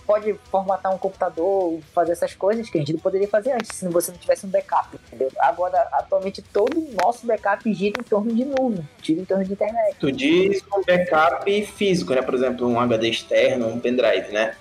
[0.08, 3.86] pode formatar um computador, fazer essas coisas que a gente não poderia fazer antes se
[3.88, 5.30] você não tivesse um backup, entendeu?
[5.38, 9.52] Agora, atualmente, todo o nosso backup gira em torno de nuvem, gira em torno de
[9.52, 9.96] internet.
[10.00, 12.22] Tu diz um backup físico, né?
[12.22, 14.56] Por exemplo, um HD externo, um pendrive, né?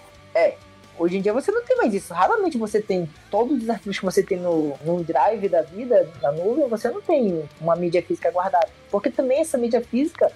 [1.00, 2.14] Hoje em dia você não tem mais isso.
[2.14, 6.30] Raramente você tem todos os arquivos que você tem no, no drive da vida, na
[6.34, 8.68] nuvem, você não tem uma mídia física guardada.
[8.92, 10.30] Porque também essa mídia física,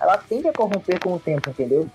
[0.00, 1.88] ela tende a corromper com o tempo, entendeu?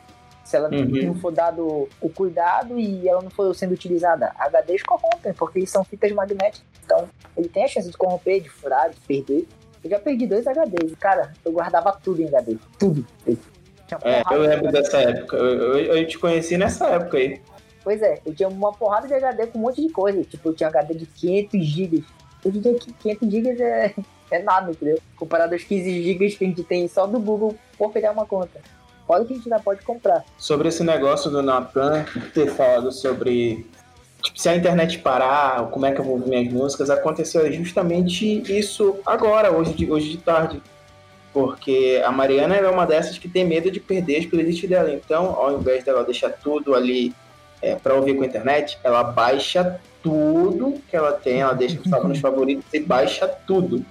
[0.51, 1.05] Se ela Uhum.
[1.05, 4.33] não for dado o cuidado e ela não for sendo utilizada.
[4.37, 6.61] HDs corrompem, porque eles são fitas magnéticas.
[6.83, 9.47] Então, ele tem a chance de corromper, de furar, de perder.
[9.81, 10.93] Eu já perdi dois HDs.
[10.99, 12.57] Cara, eu guardava tudo em HD.
[12.77, 13.05] Tudo.
[14.03, 15.37] É, eu lembro dessa época.
[15.37, 17.41] Eu, eu, eu te conheci nessa época aí.
[17.81, 20.21] Pois é, eu tinha uma porrada de HD com um monte de coisa.
[20.23, 22.03] Tipo, eu tinha HD de 500 GB.
[22.43, 23.93] Hoje em dia, que 500 GB é,
[24.31, 24.99] é nada, entendeu?
[25.15, 28.59] Comparado aos 15 GB que a gente tem só do Google por pegar uma conta.
[29.05, 30.23] Fora que a gente ainda pode comprar.
[30.37, 33.65] Sobre esse negócio do Natan ter falado sobre
[34.21, 38.43] tipo, se a internet parar, como é que eu vou ouvir minhas músicas, aconteceu justamente
[38.51, 40.61] isso agora, hoje de, hoje de tarde.
[41.33, 44.91] Porque a Mariana é uma dessas que tem medo de perder as playlists dela.
[44.91, 47.13] Então, ao invés dela deixar tudo ali
[47.61, 52.19] é, para ouvir com a internet, ela baixa tudo que ela tem, ela deixa nos
[52.19, 53.85] favoritos e baixa tudo.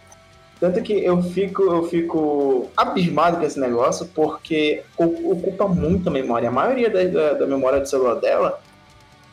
[0.60, 6.50] Tanto que eu fico, eu fico abismado com esse negócio, porque ocupa muita memória.
[6.50, 8.60] A maioria da, da, da memória do celular dela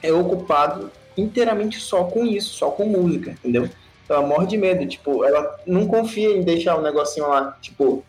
[0.01, 3.69] é ocupado inteiramente só com isso, só com música, entendeu?
[4.07, 8.05] Ela morre de medo, tipo, ela não confia em deixar o um negocinho lá, tipo,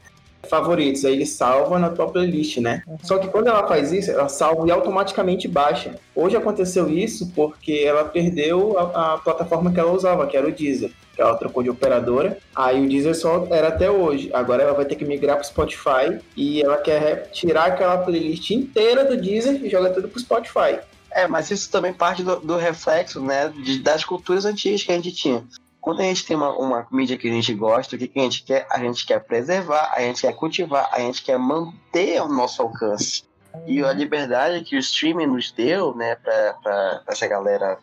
[0.48, 2.82] favoritos, aí ele salva na tua playlist, né?
[2.86, 2.98] Uhum.
[3.02, 5.96] Só que quando ela faz isso, ela salva e automaticamente baixa.
[6.14, 10.52] Hoje aconteceu isso porque ela perdeu a, a plataforma que ela usava, que era o
[10.52, 10.92] Deezer.
[11.18, 12.38] Ela trocou de operadora.
[12.54, 14.30] Aí o Deezer só era até hoje.
[14.32, 19.04] Agora ela vai ter que migrar pro Spotify e ela quer tirar aquela playlist inteira
[19.04, 20.78] do Deezer e joga tudo pro Spotify.
[21.10, 24.94] É, mas isso também parte do, do reflexo, né, de, das culturas antigas que a
[24.94, 25.44] gente tinha
[25.88, 28.22] quando a gente tem uma, uma mídia que a gente gosta, o que, que a
[28.22, 28.66] gente quer?
[28.70, 33.24] A gente quer preservar, a gente quer cultivar, a gente quer manter o nosso alcance.
[33.66, 37.78] E a liberdade que o streaming nos deu, né, pra, pra essa galera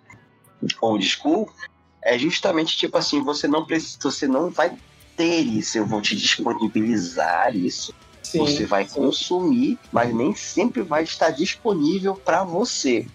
[0.82, 1.50] old school,
[2.06, 4.78] é justamente tipo assim, você não precisa, você não vai
[5.18, 7.94] ter isso, eu vou te disponibilizar isso.
[8.22, 8.96] Sim, você vai sim.
[8.96, 13.08] consumir, mas nem sempre vai estar disponível para você.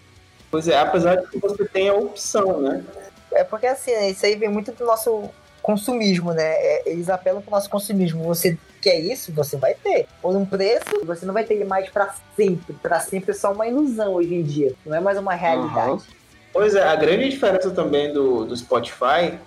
[0.51, 2.85] Pois é, apesar de que você tem a opção, né?
[3.33, 5.31] É porque assim, isso aí vem muito do nosso
[5.63, 6.43] consumismo, né?
[6.43, 8.25] É, eles apelam pro nosso consumismo.
[8.25, 10.07] Você quer isso, você vai ter.
[10.21, 12.75] Por um preço, você não vai ter mais para sempre.
[12.75, 14.75] Para sempre é só uma ilusão hoje em dia.
[14.85, 15.91] Não é mais uma realidade.
[15.91, 16.20] Uhum.
[16.53, 19.39] Pois é, a grande diferença também do, do Spotify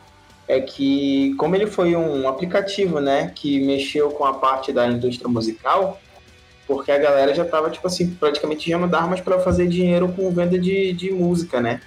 [0.48, 5.30] é que, como ele foi um aplicativo, né, que mexeu com a parte da indústria
[5.30, 6.00] musical,
[6.68, 10.08] porque a galera já tava, tipo assim, praticamente já não dava mais para fazer dinheiro
[10.10, 11.82] com venda de, de música, né?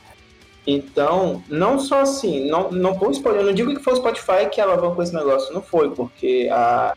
[0.67, 4.61] Então, não só assim, não, não vou spoiler, não digo que foi o Spotify que
[4.61, 6.95] alavancou esse negócio, não foi, porque a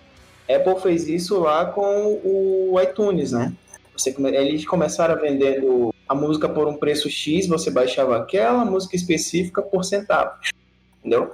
[0.50, 3.54] Apple fez isso lá com o iTunes, né?
[3.96, 8.96] Você, eles começaram a vendendo a música por um preço X, você baixava aquela música
[8.96, 10.50] específica por centavos,
[10.98, 11.32] entendeu?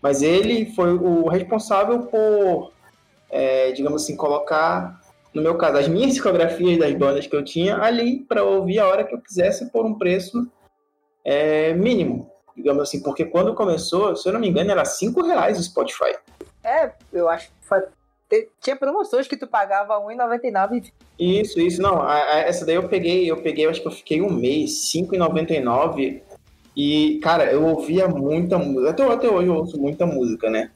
[0.00, 2.72] Mas ele foi o responsável por,
[3.28, 5.00] é, digamos assim, colocar,
[5.34, 8.86] no meu caso, as minhas discografias das bandas que eu tinha ali para ouvir a
[8.86, 10.48] hora que eu quisesse por um preço
[11.24, 15.58] é, mínimo, digamos assim, porque quando começou, se eu não me engano, era 5 reais
[15.58, 16.14] o Spotify.
[16.62, 17.66] É, eu acho que
[18.60, 20.92] tinha promoções que tu pagava R$1,99.
[21.18, 23.92] Isso, isso, não, a, a, essa daí eu peguei, eu peguei, eu acho que eu
[23.92, 26.20] fiquei um mês, R$5,99,
[26.76, 30.70] e, cara, eu ouvia muita música, até, até hoje eu ouço muita música, né?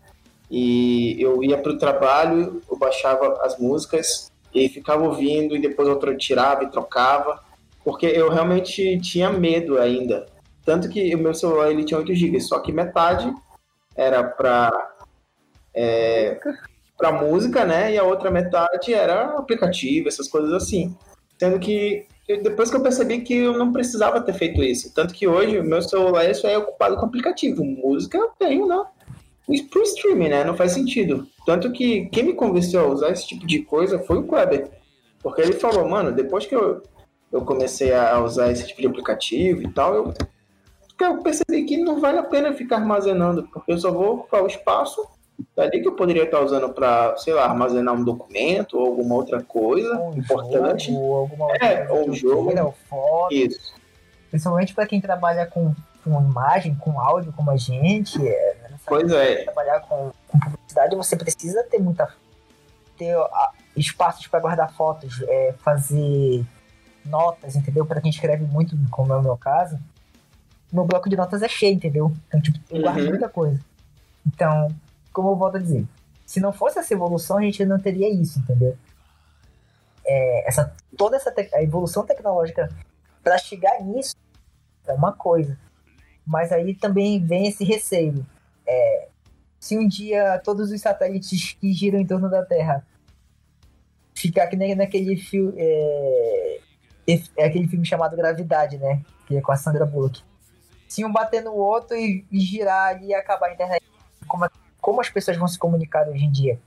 [0.50, 6.16] E eu ia pro trabalho, eu baixava as músicas e ficava ouvindo, e depois eu
[6.16, 7.42] tirava e trocava,
[7.84, 10.26] porque eu realmente tinha medo ainda
[10.68, 13.34] tanto que o meu celular ele tinha 8 GB, só que metade
[13.96, 14.70] era para
[15.72, 16.38] é,
[16.98, 17.94] para música, né?
[17.94, 20.94] E a outra metade era aplicativo, essas coisas assim.
[21.38, 24.92] Sendo que eu, depois que eu percebi que eu não precisava ter feito isso.
[24.92, 27.64] Tanto que hoje o meu celular só é ocupado com aplicativo.
[27.64, 28.84] Música eu tenho, né?
[29.70, 30.44] Pro streaming, né?
[30.44, 31.26] Não faz sentido.
[31.46, 34.68] Tanto que quem me convenceu a usar esse tipo de coisa foi o Kleber.
[35.22, 36.82] Porque ele falou, mano, depois que eu,
[37.32, 40.14] eu comecei a usar esse tipo de aplicativo e tal, eu
[41.00, 44.48] eu percebi que não vale a pena ficar armazenando, porque eu só vou ocupar o
[44.48, 45.00] espaço
[45.56, 49.42] dali que eu poderia estar usando para, sei lá, armazenar um documento ou alguma outra
[49.42, 50.92] coisa um importante.
[50.92, 52.60] Jogo, alguma outra é, ou um jogo.
[52.60, 53.34] Ou foto.
[53.34, 53.74] Isso.
[54.30, 55.74] Principalmente para quem trabalha com,
[56.04, 58.26] com imagem, com áudio, como a gente.
[58.26, 59.44] É, pois é.
[59.44, 62.12] Trabalhar com, com, publicidade, você precisa ter muita.
[62.96, 66.44] ter a, espaços para guardar fotos, é, fazer
[67.04, 67.86] notas, entendeu?
[67.86, 69.78] Para quem escreve muito, como é o meu caso
[70.72, 72.12] meu bloco de notas é cheio, entendeu?
[72.28, 73.08] Então, tipo, eu guardo uhum.
[73.08, 73.60] muita coisa.
[74.26, 74.68] Então,
[75.18, 75.84] como eu volto a dizer,
[76.24, 78.76] se não fosse essa evolução, a gente não teria isso, entendeu?
[80.06, 82.68] É, essa, toda essa a evolução tecnológica
[83.20, 84.14] para chegar nisso
[84.86, 85.58] é uma coisa.
[86.24, 88.24] Mas aí também vem esse receio.
[88.64, 89.08] É,
[89.58, 92.86] se um dia todos os satélites que giram em torno da Terra
[94.14, 95.52] ficar que nem naquele filme.
[95.56, 96.60] É,
[97.36, 99.02] é aquele filme chamado Gravidade, né?
[99.26, 100.22] Que é com a Sandra Bullock
[100.88, 103.84] se um bater no outro e, e girar ali e acabar a internet.
[104.26, 104.48] Como,
[104.80, 106.58] como as pessoas vão se comunicar hoje em dia?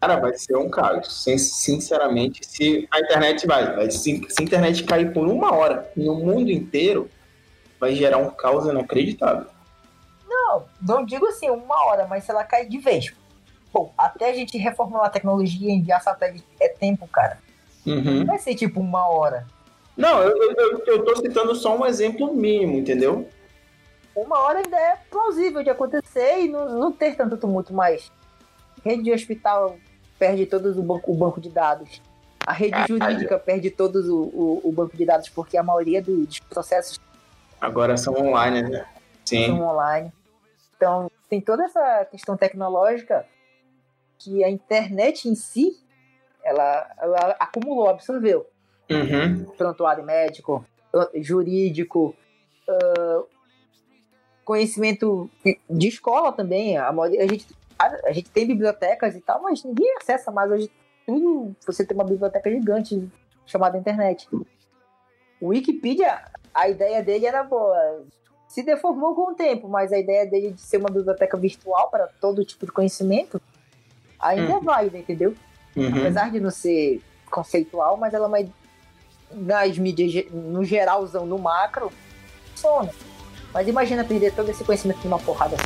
[0.00, 1.22] Cara, vai ser um caos.
[1.22, 6.16] Sinceramente, se a internet vai, vai se, se a internet cair por uma hora no
[6.16, 7.08] mundo inteiro,
[7.78, 9.46] vai gerar um caos inacreditável.
[10.28, 13.14] Não, não digo assim uma hora, mas se ela cair de vez.
[13.72, 17.38] Pô, até a gente reformular a tecnologia e enviar satélite é tempo, cara.
[17.86, 18.20] Uhum.
[18.20, 19.46] Não vai ser tipo uma hora.
[19.96, 23.28] Não, eu, eu, eu tô citando só um exemplo mínimo, entendeu?
[24.14, 28.10] Uma hora ainda é plausível de acontecer e não, não ter tanto tumulto mais.
[28.84, 29.76] Rede de hospital
[30.18, 32.00] perde todos o banco, o banco de dados.
[32.46, 36.02] A rede ah, jurídica perde todos o, o, o, banco de dados, porque a maioria
[36.02, 36.98] dos processos.
[37.60, 38.86] Agora são online, né?
[39.24, 39.46] Sim.
[39.46, 40.12] São online.
[40.76, 43.24] Então, tem toda essa questão tecnológica
[44.18, 45.80] que a internet em si
[46.44, 48.46] ela, ela acumulou, absorveu.
[48.90, 49.44] Uhum.
[49.56, 50.66] Prontuário médico,
[51.14, 52.14] jurídico,
[52.68, 53.26] uh,
[54.44, 55.30] conhecimento
[55.68, 56.76] de escola também.
[56.76, 57.46] A, a, gente,
[57.78, 60.70] a, a, gente tem bibliotecas e tal, mas ninguém acessa mais hoje
[61.06, 61.54] tudo.
[61.66, 63.08] Você tem uma biblioteca gigante
[63.46, 64.28] chamada internet.
[65.40, 66.22] O Wikipedia,
[66.54, 68.04] a ideia dele era boa.
[68.48, 72.06] Se deformou com o tempo, mas a ideia dele de ser uma biblioteca virtual para
[72.20, 73.40] todo tipo de conhecimento
[74.18, 74.58] ainda uhum.
[74.58, 75.34] é válida, entendeu?
[75.74, 75.88] Uhum.
[75.88, 78.46] Apesar de não ser conceitual, mas ela é
[79.32, 81.90] nas mídias no geralzão, no macro,
[82.50, 82.92] funciona.
[83.52, 85.56] Mas imagina perder todo esse conhecimento de uma porrada.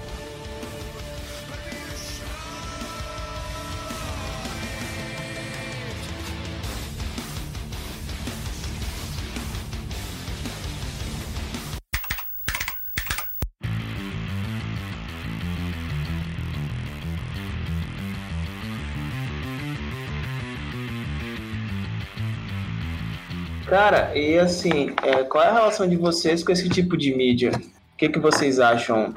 [23.66, 27.50] Cara, e assim, é, qual é a relação de vocês com esse tipo de mídia?
[27.96, 29.10] O que, que vocês acham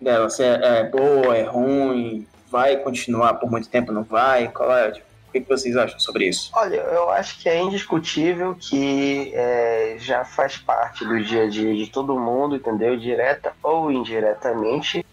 [0.00, 0.30] dela?
[0.30, 2.24] Se é, é boa, é ruim?
[2.48, 4.46] Vai continuar por muito tempo, não vai?
[4.46, 4.90] Qual é?
[4.90, 6.48] O que, que vocês acham sobre isso?
[6.54, 11.74] Olha, eu acho que é indiscutível que é, já faz parte do dia a dia
[11.74, 12.96] de todo mundo, entendeu?
[12.96, 15.04] Direta ou indiretamente.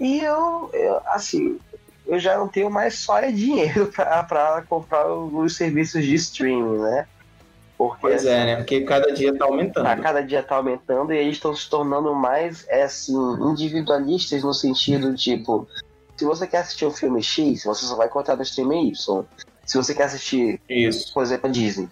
[0.00, 1.60] E eu, eu assim,
[2.08, 7.06] eu já não tenho mais só é dinheiro para comprar os serviços de streaming, né?
[7.88, 8.56] Porque, pois é, né?
[8.56, 9.86] Porque cada dia tá aumentando.
[9.86, 13.14] A cada dia tá aumentando e eles estão se tornando mais, é, assim,
[13.50, 15.66] individualistas no sentido, tipo,
[16.16, 19.24] se você quer assistir um filme X, você só vai encontrar no streaming Y.
[19.66, 21.12] Se você quer assistir, Isso.
[21.12, 21.88] por exemplo, a Disney.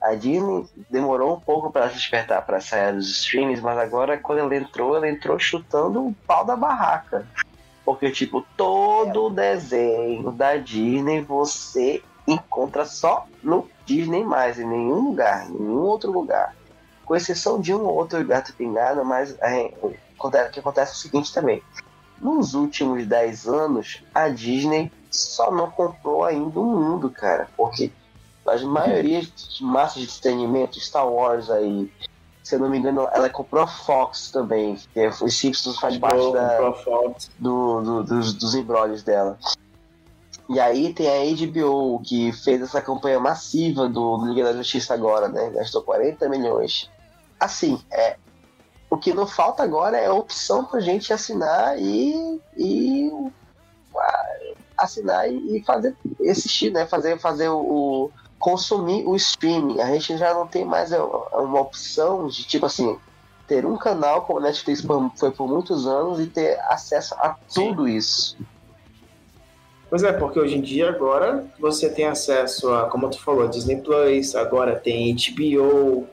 [0.00, 4.54] A Disney demorou um pouco para despertar para sair dos streams, mas agora quando ela
[4.54, 7.26] entrou, ela entrou chutando o pau da barraca.
[7.84, 15.48] Porque, tipo, todo desenho da Disney você encontra só no Disney mais, em nenhum lugar,
[15.48, 16.54] em nenhum outro lugar.
[17.04, 19.90] Com exceção de um ou outro gato pingado, mas é, o
[20.50, 21.62] que acontece é o seguinte também.
[22.20, 27.48] Nos últimos 10 anos, a Disney só não comprou ainda o mundo, cara.
[27.56, 27.90] Porque
[28.46, 31.90] as maiorias de massas de entretenimento, Star Wars aí,
[32.42, 34.76] se eu não me engano, ela comprou a Fox também.
[34.92, 36.58] Que é, os Simpsons faz parte da,
[37.38, 39.36] do, do, dos, dos embrólios dela.
[40.52, 45.26] E aí tem a HBO, que fez essa campanha massiva do Liga da Justiça agora,
[45.26, 45.50] né?
[45.50, 46.90] Gastou 40 milhões.
[47.40, 48.16] Assim, é,
[48.90, 53.10] o que não falta agora é opção pra gente assinar e, e
[54.76, 55.96] assinar e fazer
[56.28, 56.84] assistir, né?
[56.84, 59.80] Fazer, fazer o, o, consumir o streaming.
[59.80, 62.98] A gente já não tem mais uma opção de tipo assim
[63.48, 64.84] ter um canal como a Netflix
[65.16, 67.96] foi por muitos anos e ter acesso a tudo Sim.
[67.96, 68.36] isso.
[69.92, 73.76] Pois é, porque hoje em dia agora você tem acesso a, como tu falou, Disney
[73.76, 76.06] Plus, agora tem HBO,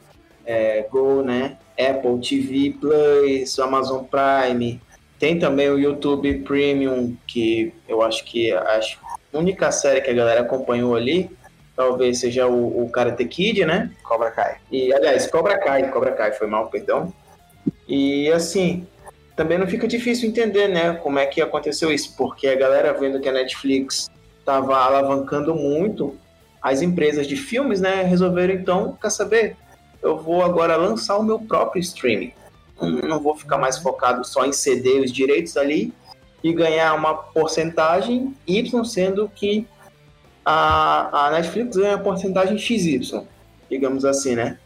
[0.45, 1.57] é, Go, né?
[1.79, 4.81] Apple TV Plus, Amazon Prime,
[5.17, 8.81] tem também o YouTube Premium, que eu acho que a
[9.31, 11.31] única série que a galera acompanhou ali,
[11.73, 13.93] talvez seja o, o Karate Kid, né?
[14.03, 14.57] Cobra Kai.
[14.69, 17.13] E, aliás, Cobra Kai, Cobra Kai, foi mal, perdão.
[17.87, 18.85] E assim,
[19.39, 23.21] também não fica difícil entender, né, como é que aconteceu isso, porque a galera vendo
[23.21, 26.17] que a Netflix estava alavancando muito
[26.61, 29.55] as empresas de filmes, né, resolveram então, quer saber,
[30.01, 32.33] eu vou agora lançar o meu próprio streaming.
[32.81, 35.93] Não vou ficar mais focado só em ceder os direitos ali
[36.43, 39.65] e ganhar uma porcentagem Y, sendo que
[40.43, 43.21] a, a Netflix ganha a porcentagem XY,
[43.69, 44.59] digamos assim, né?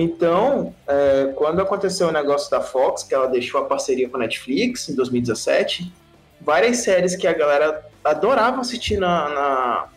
[0.00, 4.20] Então, é, quando aconteceu o negócio da Fox, que ela deixou a parceria com a
[4.20, 5.92] Netflix em 2017,
[6.40, 9.88] várias séries que a galera adorava assistir na, na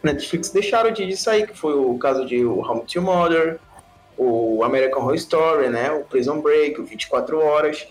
[0.00, 3.58] Netflix deixaram de, sair, que foi o caso de o Home to Mother,
[4.16, 7.88] o American Horror Story, né, o Prison Break, o 24 Horas.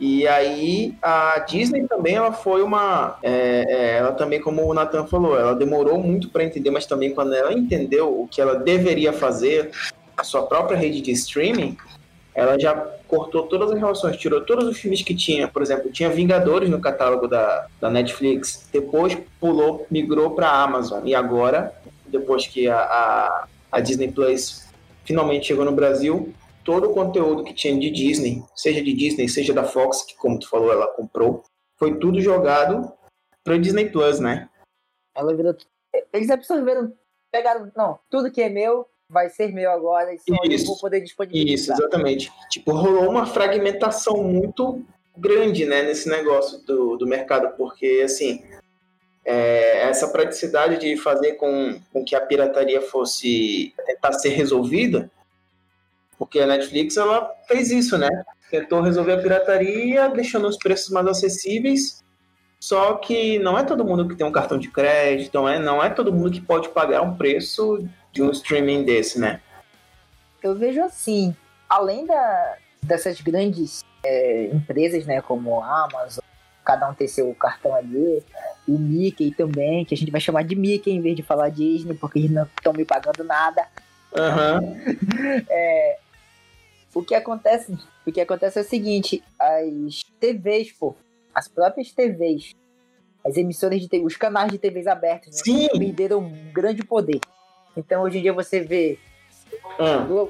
[0.00, 5.06] E aí a Disney também ela foi uma, é, é, ela também como o Nathan
[5.06, 9.12] falou, ela demorou muito para entender, mas também quando ela entendeu o que ela deveria
[9.12, 9.70] fazer,
[10.22, 11.76] a sua própria rede de streaming,
[12.32, 12.74] ela já
[13.08, 15.48] cortou todas as relações, tirou todos os filmes que tinha.
[15.48, 21.04] Por exemplo, tinha Vingadores no catálogo da, da Netflix, depois pulou, migrou para a Amazon.
[21.04, 21.74] E agora,
[22.06, 24.68] depois que a, a, a, Disney Plus
[25.04, 29.52] finalmente chegou no Brasil, todo o conteúdo que tinha de Disney, seja de Disney, seja
[29.52, 31.42] da Fox, que como tu falou, ela comprou,
[31.76, 32.92] foi tudo jogado
[33.42, 34.48] para Disney Plus, né?
[35.16, 35.54] Ela virou.
[36.12, 36.92] Eles absorveram,
[37.32, 40.64] pegaram, não, tudo que é meu, vai ser meu agora e só Isso.
[40.64, 41.54] eu vou poder disponibilizar.
[41.54, 42.32] Isso, exatamente.
[42.48, 44.82] Tipo, rolou uma fragmentação muito
[45.16, 48.42] grande, né, nesse negócio do, do mercado, porque, assim,
[49.24, 55.10] é, essa praticidade de fazer com, com que a pirataria fosse tentar ser resolvida
[56.18, 58.08] Porque a Netflix ela fez isso, né?
[58.50, 62.02] Tentou resolver a pirataria, deixando os preços mais acessíveis.
[62.58, 65.82] Só que não é todo mundo que tem um cartão de crédito, não é, não
[65.82, 69.40] é todo mundo que pode pagar um preço de um streaming desse, né?
[70.42, 71.34] Eu vejo assim,
[71.68, 76.24] além da, dessas grandes é, empresas, né, como a Amazon,
[76.64, 78.22] cada um tem seu cartão ali,
[78.66, 81.94] o Mickey também, que a gente vai chamar de Mickey em vez de falar Disney,
[81.94, 83.66] porque eles não estão me pagando nada.
[84.12, 84.76] Uhum.
[85.48, 85.98] é,
[86.94, 90.94] o que acontece, o que acontece é o seguinte, as TVs, pô,
[91.34, 92.54] as próprias TVs,
[93.24, 97.20] as emissoras de TV, os canais de TVs abertos, né, perderam um grande poder.
[97.76, 98.98] Então hoje em dia você vê
[99.78, 100.28] Uhum.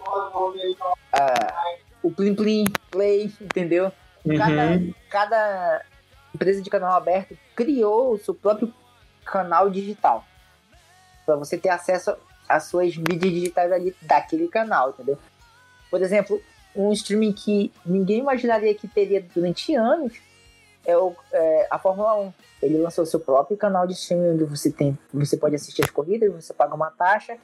[1.12, 1.64] ah,
[2.02, 3.92] o Plim Plim Play, entendeu?
[4.36, 4.94] Cada, Uhum.
[5.10, 5.82] cada
[6.34, 8.72] empresa de canal aberto criou o seu próprio
[9.24, 10.24] canal digital
[11.24, 12.16] para você ter acesso
[12.48, 15.18] às suas mídias digitais ali daquele canal, entendeu?
[15.90, 16.42] Por exemplo,
[16.74, 20.14] um streaming que ninguém imaginaria que teria durante anos
[20.86, 22.32] é, o, é a Fórmula 1.
[22.62, 26.32] Ele lançou seu próprio canal de streaming onde você tem, você pode assistir as corridas,
[26.32, 27.36] você paga uma taxa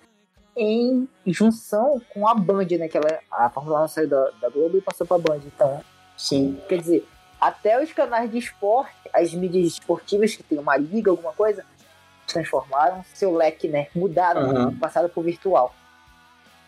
[0.57, 2.89] em junção com a Band, né?
[2.89, 5.41] Que ela, a Fórmula 1 saiu da, da Globo e passou pra Band.
[5.47, 5.83] Então,
[6.17, 6.61] Sim.
[6.69, 7.09] Quer dizer,
[7.41, 11.65] até os canais de esporte, as mídias esportivas que tem uma liga, alguma coisa,
[12.27, 13.87] transformaram seu leque, né?
[13.95, 14.79] Mudaram, Uhum.
[14.79, 15.73] passaram pro virtual.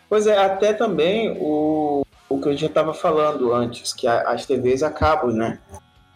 [0.07, 4.45] Pois é, até também o, o que eu já estava falando antes, que a- as
[4.45, 5.59] TVs acabam, né?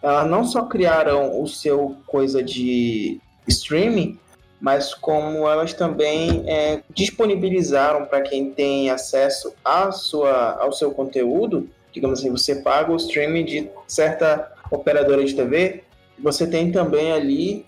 [0.02, 4.18] Elas não só criaram o seu coisa de streaming,
[4.60, 11.68] mas como elas também é, disponibilizaram para quem tem acesso à sua, ao seu conteúdo,
[11.92, 15.82] digamos assim, você paga o streaming de certa operadora de TV,
[16.18, 17.66] você tem também ali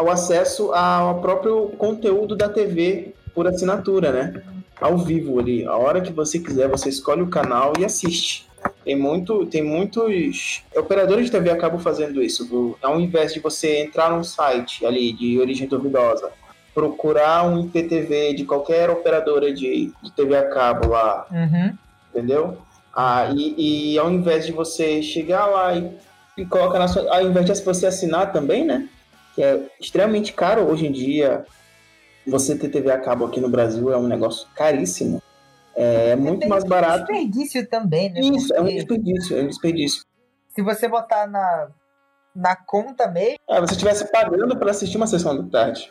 [0.00, 4.42] o acesso ao próprio conteúdo da TV por assinatura, né?
[4.80, 8.48] Ao vivo ali, a hora que você quiser, você escolhe o canal e assiste.
[8.90, 12.44] Tem muito, tem muitos operadores de TV acabam fazendo isso.
[12.44, 16.32] do- Ao invés de você entrar num site ali de origem duvidosa,
[16.74, 21.24] procurar um IPTV de qualquer operadora de, de TV a cabo lá,
[22.12, 22.58] entendeu?
[22.92, 25.88] Ah, e, e ao invés de você chegar lá e,
[26.36, 27.08] e colocar na sua.
[27.14, 28.88] Ao invés de você assinar também, né?
[29.36, 31.44] Que é extremamente caro hoje em dia.
[32.26, 35.22] Você ter TV a cabo aqui no Brasil é um negócio caríssimo.
[35.74, 37.06] É muito mais barato.
[37.06, 38.20] desperdício também, né?
[38.20, 40.04] Isso, é um desperdício, é um desperdício.
[40.48, 41.68] se você botar na,
[42.34, 45.90] na conta mesmo, É, você estivesse pagando para assistir uma sessão da tarde.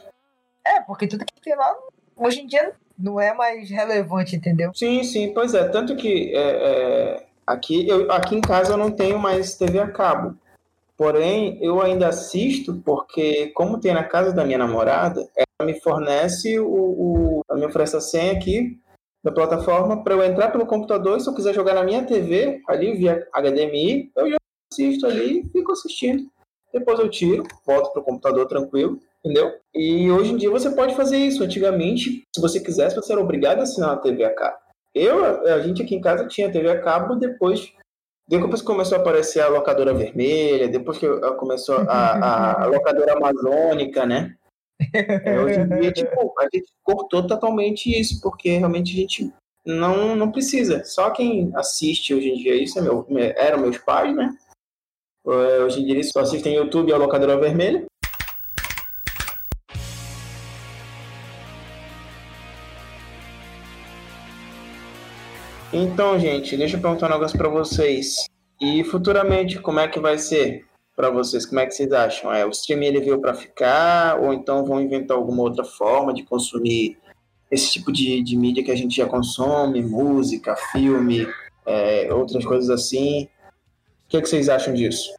[0.65, 1.75] é, porque tudo que tem lá,
[2.15, 4.71] hoje em dia, não é mais relevante, entendeu?
[4.75, 5.67] Sim, sim, pois é.
[5.69, 9.89] Tanto que é, é, aqui, eu, aqui em casa eu não tenho mais TV a
[9.89, 10.38] cabo.
[10.97, 16.59] Porém, eu ainda assisto porque, como tem na casa da minha namorada, ela me fornece
[16.59, 18.77] o, o ela me oferece a senha aqui
[19.24, 22.61] da plataforma para eu entrar pelo computador e se eu quiser jogar na minha TV,
[22.67, 24.38] ali via HDMI, eu já
[24.72, 26.30] assisto ali e fico assistindo.
[26.74, 29.53] Depois eu tiro, volto pro computador tranquilo, entendeu?
[29.74, 31.43] E hoje em dia você pode fazer isso.
[31.43, 34.57] Antigamente, se você quisesse, você era obrigado a assinar uma TV a cabo.
[34.93, 37.74] Eu, a gente aqui em casa tinha TV a cabo depois
[38.30, 41.07] depois que começou a aparecer a locadora vermelha, depois que
[41.38, 44.36] começou a, a, a locadora amazônica, né?
[44.93, 49.34] É, hoje em dia, tipo, a gente cortou totalmente isso, porque realmente a gente
[49.65, 50.84] não, não precisa.
[50.86, 53.05] Só quem assiste hoje em dia isso é meu,
[53.36, 54.36] eram meus pais, né?
[55.27, 57.86] É, Hoje em dia eles só assistem YouTube e a locadora vermelha.
[65.71, 68.25] Então, gente, deixa eu perguntar um negócio pra vocês.
[68.59, 70.65] E futuramente, como é que vai ser
[71.00, 71.45] pra vocês?
[71.45, 72.30] Como é que vocês acham?
[72.34, 74.20] É, o streaming ele veio pra ficar?
[74.20, 76.97] Ou então vão inventar alguma outra forma de consumir
[77.50, 79.82] esse tipo de, de mídia que a gente já consome?
[79.82, 81.26] Música, filme,
[81.66, 83.24] é, outras coisas assim.
[83.24, 85.14] O que, é que vocês acham disso?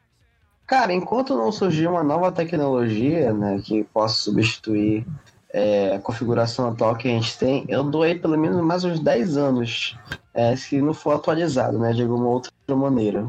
[0.67, 5.03] Cara, enquanto não surgir uma nova tecnologia, né, que possa substituir
[5.51, 9.35] é, a configuração atual que a gente tem, eu aí pelo menos mais uns 10
[9.35, 9.97] anos,
[10.31, 13.27] é, se não for atualizado, né, de alguma outra maneira.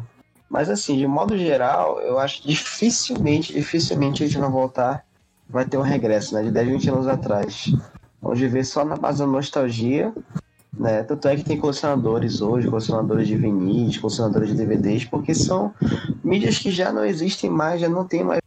[0.53, 5.03] Mas assim, de modo geral, eu acho que dificilmente, dificilmente a gente vai voltar,
[5.49, 7.73] vai ter um regresso, né, de 10, 20 anos atrás.
[8.21, 10.13] Vamos viver só na base da nostalgia,
[10.71, 11.05] né?
[11.05, 15.73] Tanto é que tem colecionadores hoje, colecionadores de vinis, colecionadores de DVDs, porque são
[16.23, 18.43] mídias que já não existem mais, já não tem mais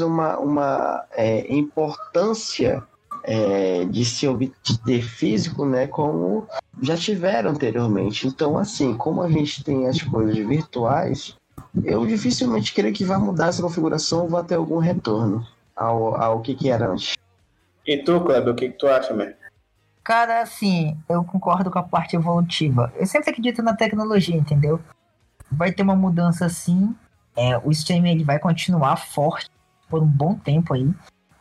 [0.00, 2.84] uma, uma é, importância
[3.24, 5.86] é, de se obter físico, né?
[5.86, 6.46] Como
[6.80, 8.26] já tiveram anteriormente.
[8.26, 11.36] Então, assim, como a gente tem as coisas virtuais,
[11.84, 15.46] eu dificilmente creio que vai mudar essa configuração ou vai ter algum retorno
[15.76, 17.16] ao, ao que, que era antes.
[17.86, 19.32] E tu, Kleber, o que, que tu acha, man?
[20.04, 22.92] Cara, assim, eu concordo com a parte evolutiva.
[22.96, 24.80] Eu sempre acredito na tecnologia, entendeu?
[25.50, 26.94] Vai ter uma mudança sim.
[27.36, 29.48] É, o streaming ele vai continuar forte
[29.88, 30.92] por um bom tempo aí.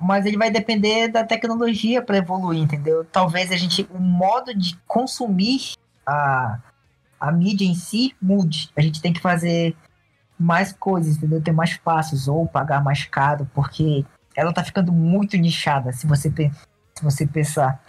[0.02, 3.06] Mas ele vai depender da tecnologia para evoluir, entendeu?
[3.06, 3.88] Talvez a gente.
[3.92, 5.74] O modo de consumir
[6.06, 6.60] a,
[7.20, 8.70] a mídia em si mude.
[8.76, 9.76] A gente tem que fazer
[10.40, 11.42] mais coisas, entendeu?
[11.42, 14.04] Ter mais passos ou pagar mais caro, porque
[14.36, 15.94] ela tá ficando muito nichada.
[15.94, 17.80] Se você, se você pensar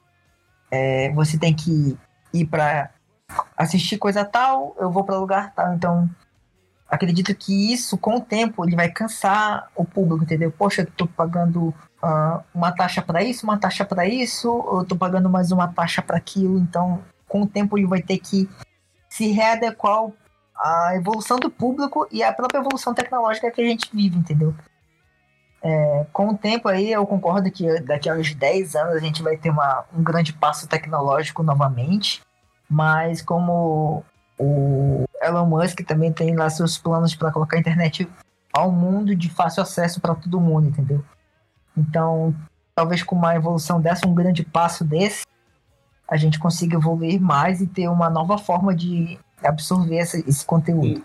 [0.72, 1.98] é, você tem que
[2.32, 2.90] ir para
[3.56, 5.74] assistir coisa tal, eu vou para lugar tal.
[5.74, 6.10] Então,
[6.88, 10.50] acredito que isso, com o tempo, ele vai cansar o público, entendeu?
[10.50, 14.96] Poxa, eu tô pagando uh, uma taxa para isso, uma taxa para isso, eu tô
[14.96, 16.58] pagando mais uma taxa para aquilo.
[16.58, 18.48] Então, com o tempo, ele vai ter que
[19.08, 20.08] se readequar
[20.56, 24.54] à evolução do público e à própria evolução tecnológica que a gente vive, entendeu?
[25.64, 29.22] É, com o tempo aí, eu concordo que daqui a uns 10 anos a gente
[29.22, 32.20] vai ter uma, um grande passo tecnológico novamente,
[32.68, 34.04] mas como
[34.38, 38.08] o Elon Musk também tem lá seus planos para colocar a internet
[38.52, 41.04] ao mundo de fácil acesso para todo mundo, entendeu?
[41.76, 42.34] Então,
[42.74, 45.24] talvez com uma evolução dessa, um grande passo desse,
[46.08, 51.02] a gente consiga evoluir mais e ter uma nova forma de absorver esse, conteúdo.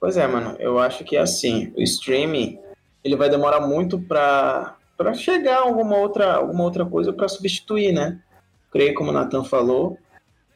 [0.00, 2.58] Pois é, mano, eu acho que assim, o streaming
[3.04, 8.18] ele vai demorar muito para para chegar alguma outra alguma outra coisa para substituir, né?
[8.70, 9.98] Creio como o Nathan falou,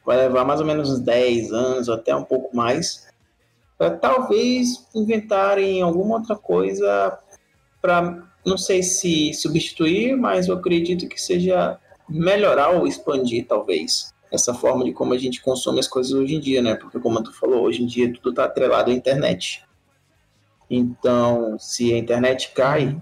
[0.05, 3.07] vai levar mais ou menos uns 10 anos, até um pouco mais,
[3.77, 7.19] para talvez inventarem alguma outra coisa
[7.81, 11.79] para não sei se substituir, mas eu acredito que seja
[12.09, 16.41] melhorar ou expandir talvez essa forma de como a gente consome as coisas hoje em
[16.41, 16.75] dia, né?
[16.75, 19.65] Porque como tu falou, hoje em dia tudo está atrelado à internet.
[20.69, 23.01] Então, se a internet cai,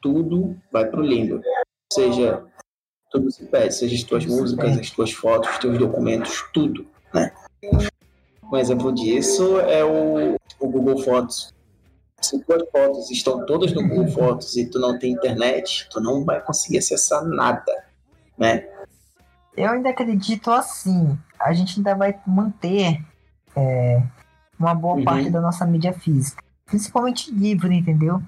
[0.00, 1.40] tudo vai para o limbo.
[1.92, 2.44] Seja,
[3.10, 7.32] tudo se perde, seja as tuas músicas, as tuas fotos, os teus documentos, tudo, né?
[8.52, 11.52] Um exemplo disso é o, o Google Fotos.
[12.24, 16.24] Se tuas fotos estão todas no Google Fotos e tu não tem internet, tu não
[16.24, 17.72] vai conseguir acessar nada,
[18.38, 18.66] né?
[19.56, 21.16] Eu ainda acredito assim.
[21.38, 23.00] A gente ainda vai manter
[23.54, 24.02] é,
[24.58, 25.04] uma boa uhum.
[25.04, 26.42] parte da nossa mídia física.
[26.66, 28.20] Principalmente livro, entendeu?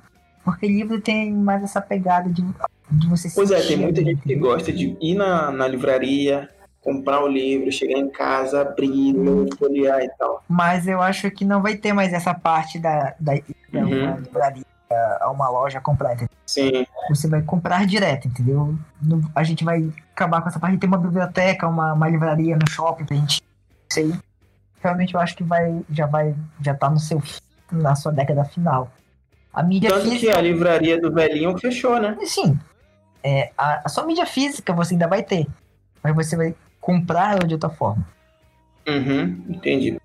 [0.45, 2.45] Porque livro tem mais essa pegada de,
[2.91, 6.49] de você Pois é, tem muita gente que gosta de ir na, na livraria,
[6.87, 9.15] comprar o livro, chegar em casa, abrir,
[9.59, 10.43] folhear e tal.
[10.49, 13.35] Mas eu acho que não vai ter mais essa parte da, da,
[13.73, 14.05] da uhum.
[14.05, 14.65] uma livraria
[15.21, 16.31] a uma loja comprar, entendeu?
[16.47, 16.87] Sim.
[17.09, 18.79] Você vai comprar direto, entendeu?
[19.35, 22.71] A gente vai acabar com essa parte de ter uma biblioteca, uma, uma livraria no
[22.71, 23.43] shopping pra gente.
[23.91, 24.15] Isso aí.
[24.81, 27.21] Realmente eu acho que vai, já vai, já tá no seu
[27.73, 28.89] na sua década final.
[29.53, 30.33] A mídia Tanto física...
[30.33, 32.17] que a livraria do velhinho fechou, né?
[32.25, 32.57] Sim.
[33.25, 35.49] É, a, a sua mídia física você ainda vai ter,
[36.01, 36.55] mas você vai
[36.87, 38.07] comprar ela de outra forma.
[38.87, 40.01] Uhum, entendi.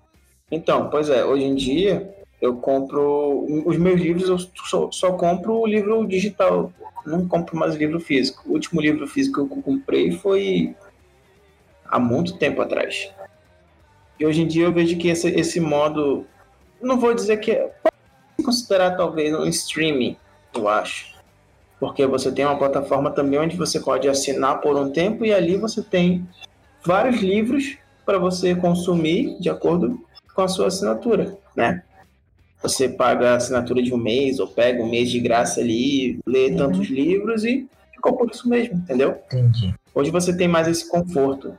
[0.50, 5.60] Então, pois é, hoje em dia eu compro os meus livros, eu só, só compro
[5.60, 6.72] o livro digital,
[7.06, 8.42] não compro mais livro físico.
[8.48, 10.74] O último livro físico que eu comprei foi
[11.86, 13.12] há muito tempo atrás.
[14.18, 16.26] E hoje em dia eu vejo que esse, esse modo
[16.80, 17.72] não vou dizer que é.
[18.44, 20.16] Considerar talvez um streaming,
[20.52, 21.14] eu acho.
[21.78, 25.56] Porque você tem uma plataforma também onde você pode assinar por um tempo e ali
[25.56, 26.26] você tem
[26.84, 30.00] vários livros para você consumir de acordo
[30.34, 31.82] com a sua assinatura, né?
[32.62, 36.50] Você paga a assinatura de um mês ou pega um mês de graça ali, lê
[36.50, 36.56] uhum.
[36.56, 39.18] tantos livros e ficou por isso mesmo, entendeu?
[39.26, 39.74] Entendi.
[39.94, 41.54] Hoje você tem mais esse conforto.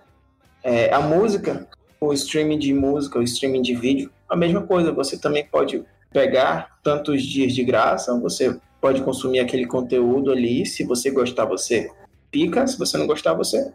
[0.63, 1.67] É, a música,
[1.99, 6.77] o streaming de música, o streaming de vídeo, a mesma coisa, você também pode pegar
[6.81, 11.89] tantos dias de graça, você pode consumir aquele conteúdo ali, se você gostar, você
[12.31, 13.71] pica, se você não gostar, você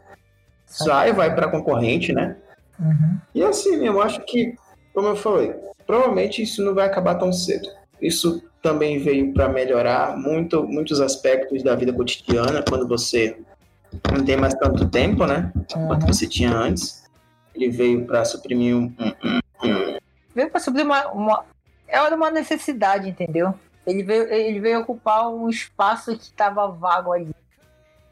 [0.68, 2.36] sai, vai para concorrente, né?
[2.78, 3.18] Uhum.
[3.34, 4.54] E assim, eu acho que,
[4.94, 5.54] como eu falei,
[5.86, 7.68] provavelmente isso não vai acabar tão cedo.
[8.00, 13.36] Isso também veio para melhorar muito, muitos aspectos da vida cotidiana, quando você
[14.12, 15.50] não tem mais tanto tempo, né?
[15.74, 15.88] Uhum.
[15.88, 17.02] Quanto você tinha antes.
[17.54, 18.94] Ele veio para suprimir um,
[20.34, 21.44] veio para suprir uma, uma.
[21.88, 23.54] Era uma necessidade, entendeu?
[23.86, 27.34] Ele veio, ele veio ocupar um espaço que estava vago ali.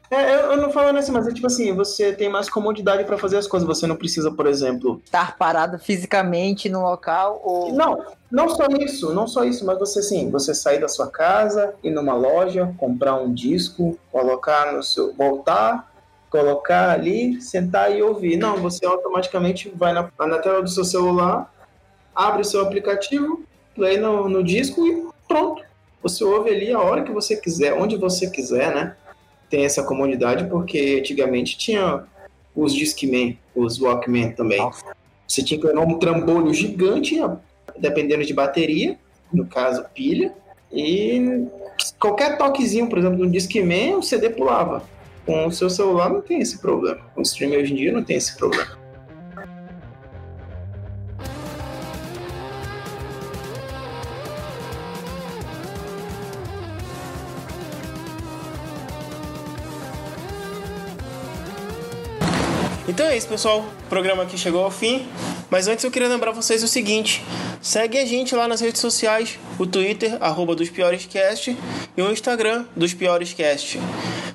[0.09, 3.17] É, eu, eu não falo assim, mas é tipo assim, você tem mais comodidade para
[3.17, 3.67] fazer as coisas.
[3.67, 5.01] Você não precisa, por exemplo.
[5.03, 7.73] Estar parado fisicamente no local ou.
[7.73, 11.73] Não, não só isso, não só isso, mas você sim, você sair da sua casa,
[11.83, 15.13] ir numa loja, comprar um disco, colocar no seu.
[15.13, 15.91] voltar,
[16.29, 18.37] colocar ali, sentar e ouvir.
[18.37, 21.51] Não, você automaticamente vai na, na tela do seu celular,
[22.15, 23.43] abre o seu aplicativo,
[23.75, 25.63] play no, no disco e pronto.
[26.01, 28.95] Você ouve ali a hora que você quiser, onde você quiser, né?
[29.49, 32.03] Tem essa comodidade, porque antigamente tinha
[32.55, 34.59] os Discman, os Walkman também.
[35.27, 37.17] Você tinha que levar um trambolho gigante,
[37.77, 38.97] dependendo de bateria,
[39.31, 40.33] no caso pilha,
[40.71, 41.47] e
[41.99, 44.83] qualquer toquezinho, por exemplo, de um Discman, o CD pulava.
[45.25, 47.01] Com o seu celular não tem esse problema.
[47.13, 48.77] Com o streaming hoje em dia não tem esse problema.
[63.07, 63.59] Então é isso, pessoal.
[63.61, 65.07] O programa aqui chegou ao fim.
[65.49, 67.23] Mas antes eu queria lembrar vocês o seguinte:
[67.61, 71.57] segue a gente lá nas redes sociais, o Twitter, arroba dos Cast,
[71.95, 73.79] e o Instagram dos Cast.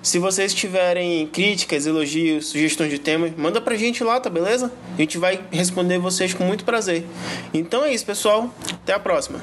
[0.03, 4.73] Se vocês tiverem críticas, elogios, sugestões de temas, manda pra gente lá, tá beleza?
[4.97, 7.05] A gente vai responder vocês com muito prazer.
[7.53, 8.51] Então é isso, pessoal.
[8.83, 9.39] Até a próxima.